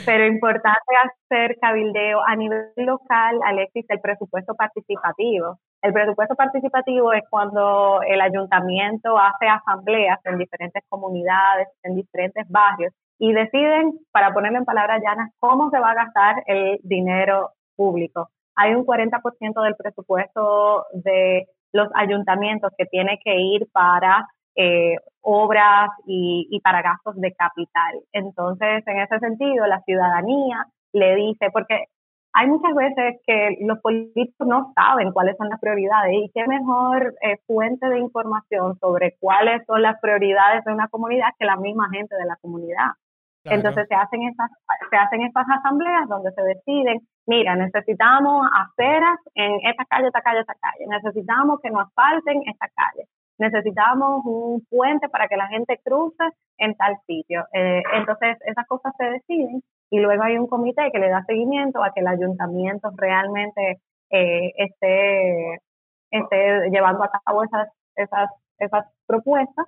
Pero 0.05 0.27
importante 0.27 0.93
hacer 1.05 1.57
cabildeo 1.61 2.21
a 2.25 2.37
nivel 2.37 2.71
local, 2.77 3.41
Alexis, 3.45 3.85
el 3.89 4.01
presupuesto 4.01 4.55
participativo. 4.55 5.59
El 5.83 5.93
presupuesto 5.93 6.35
participativo 6.35 7.13
es 7.13 7.23
cuando 7.29 8.01
el 8.07 8.21
ayuntamiento 8.21 9.19
hace 9.19 9.49
asambleas 9.49 10.21
en 10.25 10.39
diferentes 10.39 10.83
comunidades, 10.89 11.69
en 11.83 11.97
diferentes 11.97 12.47
barrios, 12.49 12.93
y 13.19 13.33
deciden, 13.33 13.99
para 14.13 14.33
ponerlo 14.33 14.59
en 14.59 14.65
palabras 14.65 15.01
llanas, 15.03 15.31
cómo 15.39 15.71
se 15.71 15.79
va 15.79 15.93
a 15.93 15.95
gastar 15.95 16.37
el 16.47 16.79
dinero 16.83 17.51
público. 17.75 18.29
Hay 18.55 18.75
un 18.75 18.87
40% 18.87 19.63
del 19.63 19.77
presupuesto 19.77 20.85
de 20.93 21.47
los 21.73 21.89
ayuntamientos 21.95 22.73
que 22.77 22.87
tiene 22.87 23.19
que 23.23 23.37
ir 23.37 23.67
para 23.73 24.27
eh, 24.57 24.97
obras 25.21 25.91
y, 26.07 26.61
para 26.63 26.83
gastos 26.83 27.21
de 27.21 27.35
capital. 27.35 28.01
Entonces, 28.13 28.83
en 28.87 29.01
ese 29.01 29.19
sentido, 29.19 29.67
la 29.67 29.81
ciudadanía 29.83 30.67
le 30.93 31.15
dice, 31.17 31.51
porque 31.53 31.85
hay 32.33 32.49
muchas 32.49 32.75
veces 32.75 33.21
que 33.27 33.59
los 33.61 33.79
políticos 33.81 34.47
no 34.47 34.73
saben 34.75 35.13
cuáles 35.13 35.37
son 35.37 35.49
las 35.49 35.61
prioridades 35.61 36.13
y 36.13 36.31
qué 36.35 36.47
mejor 36.47 37.15
eh, 37.23 37.39
fuente 37.47 37.89
de 37.89 37.99
información 37.99 38.79
sobre 38.79 39.17
cuáles 39.19 39.65
son 39.67 39.83
las 39.83 39.99
prioridades 40.01 40.65
de 40.65 40.73
una 40.73 40.89
comunidad 40.89 41.29
que 41.39 41.47
la 41.47 41.57
misma 41.57 41.89
gente 41.91 42.15
de 42.15 42.27
la 42.27 42.37
comunidad. 42.37 42.93
Entonces 43.45 43.87
se 43.89 43.95
hacen 43.95 44.23
estas 44.25 44.51
se 44.91 44.97
hacen 44.97 45.23
estas 45.23 45.47
asambleas 45.49 46.09
donde 46.09 46.33
se 46.33 46.43
deciden, 46.43 47.01
mira, 47.27 47.55
necesitamos 47.55 48.47
aceras 48.53 49.19
en 49.35 49.61
esta 49.69 49.85
calle, 49.85 50.09
esta 50.09 50.21
calle, 50.21 50.41
esta 50.41 50.55
calle, 50.55 50.87
necesitamos 50.89 51.61
que 51.61 51.71
nos 51.71 51.93
falten 51.95 52.43
esta 52.47 52.69
calle, 52.75 53.07
necesitamos 53.39 54.23
un 54.25 54.65
puente 54.69 55.09
para 55.09 55.29
que 55.29 55.37
la 55.37 55.49
gente 55.49 55.81
cruce 55.85 56.25
en 56.59 56.75
tal 56.77 56.97
sitio. 57.07 57.45
Eh, 57.53 57.83
entonces, 57.95 58.37
esas 58.47 58.67
cosas 58.67 58.93
se 58.99 59.05
deciden 59.05 59.63
y 59.91 60.01
luego 60.01 60.23
hay 60.23 60.39
un 60.39 60.47
comité 60.47 60.91
que 60.93 60.99
le 60.99 61.09
da 61.09 61.25
seguimiento 61.25 61.83
a 61.83 61.93
que 61.93 62.01
el 62.01 62.09
ayuntamiento 62.09 62.91
realmente 62.97 63.81
eh, 64.11 64.53
esté, 64.57 65.61
esté 66.11 66.71
llevando 66.71 67.05
a 67.05 67.11
cabo 67.25 67.45
esas, 67.45 67.69
esas, 67.95 68.31
esas 68.59 68.87
propuestas. 69.07 69.67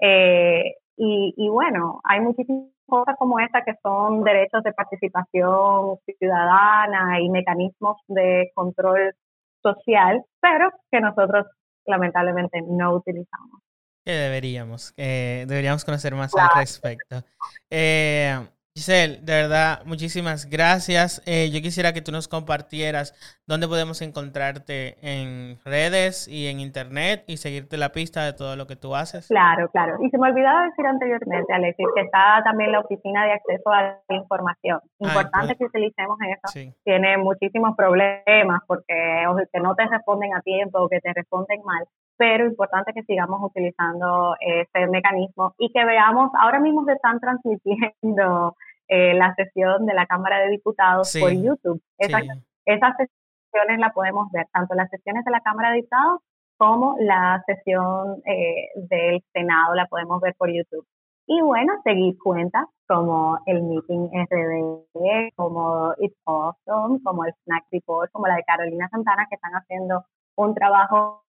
Eh, 0.00 0.74
y, 0.96 1.34
y 1.36 1.48
bueno, 1.48 2.00
hay 2.04 2.20
muchísimas 2.20 2.70
cosas 2.86 3.16
como 3.18 3.38
esta 3.38 3.62
que 3.64 3.74
son 3.82 4.22
derechos 4.24 4.62
de 4.64 4.72
participación 4.72 5.98
ciudadana 6.18 7.20
y 7.20 7.30
mecanismos 7.30 7.98
de 8.08 8.50
control 8.54 9.14
social, 9.62 10.24
pero 10.40 10.70
que 10.90 11.00
nosotros 11.00 11.46
lamentablemente 11.86 12.62
no 12.62 12.94
utilizamos. 12.94 13.62
Que 14.04 14.12
deberíamos, 14.12 14.94
deberíamos 14.96 15.84
conocer 15.84 16.14
más 16.14 16.34
al 16.34 16.48
respecto. 16.56 17.22
Eh, 17.68 18.38
Giselle, 18.80 19.20
de 19.20 19.34
verdad, 19.42 19.82
muchísimas 19.84 20.48
gracias. 20.48 21.20
Eh, 21.26 21.50
yo 21.52 21.60
quisiera 21.60 21.92
que 21.92 22.00
tú 22.00 22.12
nos 22.12 22.28
compartieras 22.28 23.12
dónde 23.46 23.68
podemos 23.68 24.00
encontrarte 24.00 24.96
en 25.02 25.58
redes 25.66 26.26
y 26.26 26.46
en 26.46 26.60
internet 26.60 27.24
y 27.26 27.36
seguirte 27.36 27.76
la 27.76 27.90
pista 27.92 28.24
de 28.24 28.32
todo 28.32 28.56
lo 28.56 28.66
que 28.66 28.76
tú 28.76 28.96
haces. 28.96 29.28
Claro, 29.28 29.68
claro. 29.68 29.98
Y 30.02 30.08
se 30.08 30.16
me 30.16 30.30
olvidaba 30.30 30.64
decir 30.64 30.86
anteriormente, 30.86 31.52
Alexis, 31.52 31.86
que 31.94 32.00
está 32.00 32.40
también 32.42 32.72
la 32.72 32.80
oficina 32.80 33.26
de 33.26 33.32
acceso 33.32 33.68
a 33.70 34.00
la 34.08 34.16
información. 34.16 34.80
Importante 34.98 35.56
que 35.56 35.64
utilicemos 35.66 36.16
eso. 36.22 36.72
Tiene 36.82 37.18
muchísimos 37.18 37.76
problemas 37.76 38.62
porque 38.66 39.26
o 39.28 39.36
que 39.36 39.60
no 39.60 39.74
te 39.74 39.86
responden 39.88 40.34
a 40.34 40.40
tiempo 40.40 40.78
o 40.80 40.88
que 40.88 41.00
te 41.00 41.12
responden 41.12 41.60
mal 41.66 41.84
pero 42.20 42.44
importante 42.44 42.92
que 42.92 43.02
sigamos 43.04 43.40
utilizando 43.42 44.36
ese 44.40 44.86
mecanismo 44.88 45.54
y 45.56 45.72
que 45.72 45.82
veamos, 45.86 46.30
ahora 46.38 46.60
mismo 46.60 46.84
se 46.84 46.92
están 46.92 47.18
transmitiendo 47.18 48.54
eh, 48.90 49.14
la 49.14 49.34
sesión 49.36 49.86
de 49.86 49.94
la 49.94 50.06
Cámara 50.06 50.40
de 50.40 50.50
Diputados 50.50 51.16
por 51.18 51.30
YouTube. 51.30 51.80
esas 51.98 52.96
sesiones 52.96 53.78
las 53.78 53.92
podemos 53.94 54.30
ver, 54.32 54.46
tanto 54.52 54.74
las 54.74 54.90
sesiones 54.90 55.24
de 55.24 55.30
la 55.30 55.40
Cámara 55.40 55.70
de 55.70 55.76
Diputados 55.76 56.20
como 56.58 56.96
la 56.98 57.42
sesión 57.46 58.20
eh, 58.26 58.68
del 58.74 59.22
Senado 59.32 59.74
la 59.74 59.86
podemos 59.86 60.20
ver 60.20 60.34
por 60.36 60.50
YouTube. 60.50 60.84
Y 61.26 61.40
bueno, 61.40 61.72
seguir 61.84 62.18
cuentas 62.18 62.66
como 62.88 63.38
el 63.46 63.62
Meeting 63.62 64.10
RD, 64.12 65.32
como 65.36 65.94
It's 65.98 66.18
Awesome, 66.26 66.98
como 67.04 67.24
el 67.24 67.32
Snack 67.44 67.66
Report, 67.70 68.10
como 68.10 68.26
la 68.26 68.34
de 68.34 68.42
Carolina 68.42 68.88
Santana, 68.90 69.26
que 69.30 69.36
están 69.36 69.52
haciendo 69.52 70.04
un 70.36 70.54
trabajo 70.54 71.22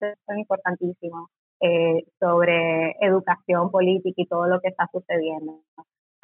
son 0.00 0.38
importantísimos 0.38 1.30
eh, 1.60 2.04
sobre 2.18 2.96
educación 3.00 3.70
política 3.70 4.20
y 4.20 4.26
todo 4.26 4.46
lo 4.46 4.60
que 4.60 4.68
está 4.68 4.88
sucediendo. 4.92 5.62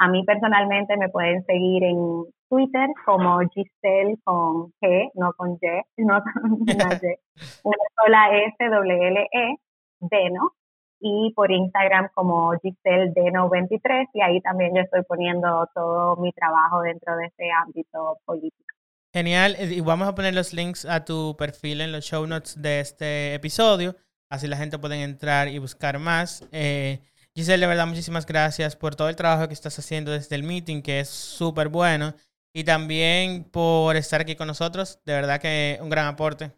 A 0.00 0.08
mí 0.08 0.24
personalmente 0.24 0.96
me 0.96 1.10
pueden 1.10 1.44
seguir 1.44 1.84
en 1.84 2.24
Twitter 2.48 2.88
como 3.04 3.38
Giselle 3.50 4.16
con 4.24 4.72
G, 4.80 5.10
no 5.14 5.32
con 5.34 5.58
Y, 5.60 6.02
no 6.04 6.22
con 6.22 6.52
una 6.62 6.94
Y, 6.94 7.18
una 7.64 7.76
sola 8.02 8.38
S, 8.46 8.56
W, 8.58 9.08
L, 9.08 9.28
E, 9.30 9.56
D, 10.00 10.30
¿no? 10.30 10.52
y 11.00 11.32
por 11.34 11.50
Instagram 11.50 12.08
como 12.14 12.52
Giselle 12.60 13.12
Deno23 13.14 14.08
y 14.12 14.22
ahí 14.22 14.40
también 14.42 14.74
yo 14.74 14.82
estoy 14.82 15.02
poniendo 15.02 15.68
todo 15.74 16.16
mi 16.16 16.32
trabajo 16.32 16.82
dentro 16.82 17.16
de 17.16 17.26
ese 17.26 17.50
ámbito 17.50 18.18
político. 18.24 18.74
Genial, 19.12 19.56
y 19.58 19.80
vamos 19.80 20.06
a 20.08 20.14
poner 20.14 20.34
los 20.34 20.52
links 20.52 20.84
a 20.84 21.04
tu 21.04 21.34
perfil 21.36 21.80
en 21.80 21.92
los 21.92 22.04
show 22.04 22.26
notes 22.26 22.60
de 22.60 22.80
este 22.80 23.34
episodio, 23.34 23.96
así 24.28 24.46
la 24.46 24.56
gente 24.56 24.78
puede 24.78 25.02
entrar 25.02 25.48
y 25.48 25.58
buscar 25.58 25.98
más. 25.98 26.46
Eh, 26.52 27.00
Giselle, 27.34 27.60
de 27.60 27.66
verdad, 27.66 27.86
muchísimas 27.86 28.26
gracias 28.26 28.74
por 28.76 28.96
todo 28.96 29.08
el 29.08 29.16
trabajo 29.16 29.46
que 29.46 29.54
estás 29.54 29.78
haciendo 29.78 30.10
desde 30.10 30.34
el 30.36 30.42
meeting, 30.42 30.82
que 30.82 31.00
es 31.00 31.08
súper 31.08 31.68
bueno, 31.68 32.14
y 32.52 32.64
también 32.64 33.44
por 33.44 33.96
estar 33.96 34.20
aquí 34.20 34.34
con 34.34 34.48
nosotros, 34.48 35.00
de 35.04 35.14
verdad 35.14 35.40
que 35.40 35.78
un 35.80 35.90
gran 35.90 36.06
aporte. 36.06 36.50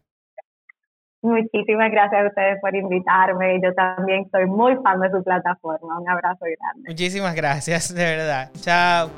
Muchísimas 1.21 1.89
gracias 1.89 2.21
a 2.21 2.27
ustedes 2.27 2.59
por 2.59 2.75
invitarme. 2.75 3.57
Yo 3.63 3.73
también 3.73 4.29
soy 4.29 4.45
muy 4.45 4.75
fan 4.83 4.99
de 4.99 5.09
su 5.09 5.23
plataforma. 5.23 5.97
Un 5.97 6.09
abrazo 6.09 6.39
grande. 6.41 6.89
Muchísimas 6.89 7.33
gracias, 7.33 7.95
de 7.95 8.03
verdad. 8.03 8.51
Chao. 8.59 9.09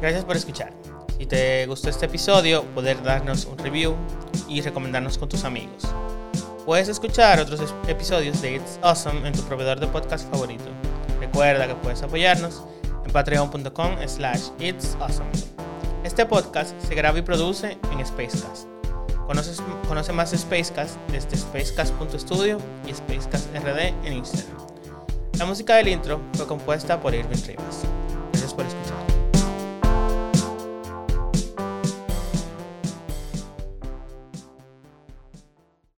Gracias 0.00 0.24
por 0.24 0.36
escuchar. 0.36 0.72
Si 1.18 1.26
te 1.26 1.66
gustó 1.66 1.90
este 1.90 2.06
episodio, 2.06 2.62
poder 2.74 3.02
darnos 3.02 3.46
un 3.46 3.58
review 3.58 3.96
y 4.48 4.60
recomendarnos 4.60 5.18
con 5.18 5.28
tus 5.28 5.44
amigos. 5.44 5.92
Puedes 6.64 6.88
escuchar 6.88 7.40
otros 7.40 7.60
episodios 7.88 8.40
de 8.40 8.56
It's 8.56 8.78
Awesome 8.82 9.26
en 9.26 9.34
tu 9.34 9.42
proveedor 9.42 9.80
de 9.80 9.88
podcast 9.88 10.30
favorito. 10.30 10.64
Recuerda 11.18 11.66
que 11.66 11.74
puedes 11.74 12.02
apoyarnos 12.02 12.62
en 13.04 13.12
patreon.com 13.12 13.96
slash 14.06 14.50
It's 14.60 14.96
Awesome. 15.00 15.30
Este 16.04 16.24
podcast 16.24 16.80
se 16.80 16.94
graba 16.94 17.18
y 17.18 17.22
produce 17.22 17.78
en 17.90 18.06
Spacecast 18.06 18.68
Conoces, 19.26 19.62
conoce 19.88 20.12
más 20.12 20.30
Spacecast 20.30 20.96
desde 21.10 21.36
spacecast.studio 21.36 22.58
y 22.86 22.94
SpacecastRD 22.94 23.94
en 24.04 24.12
Instagram. 24.12 24.58
La 25.38 25.46
música 25.46 25.76
del 25.76 25.88
intro 25.88 26.20
fue 26.34 26.46
compuesta 26.46 27.00
por 27.00 27.14
Irving 27.14 27.42
Rivas. 27.46 27.82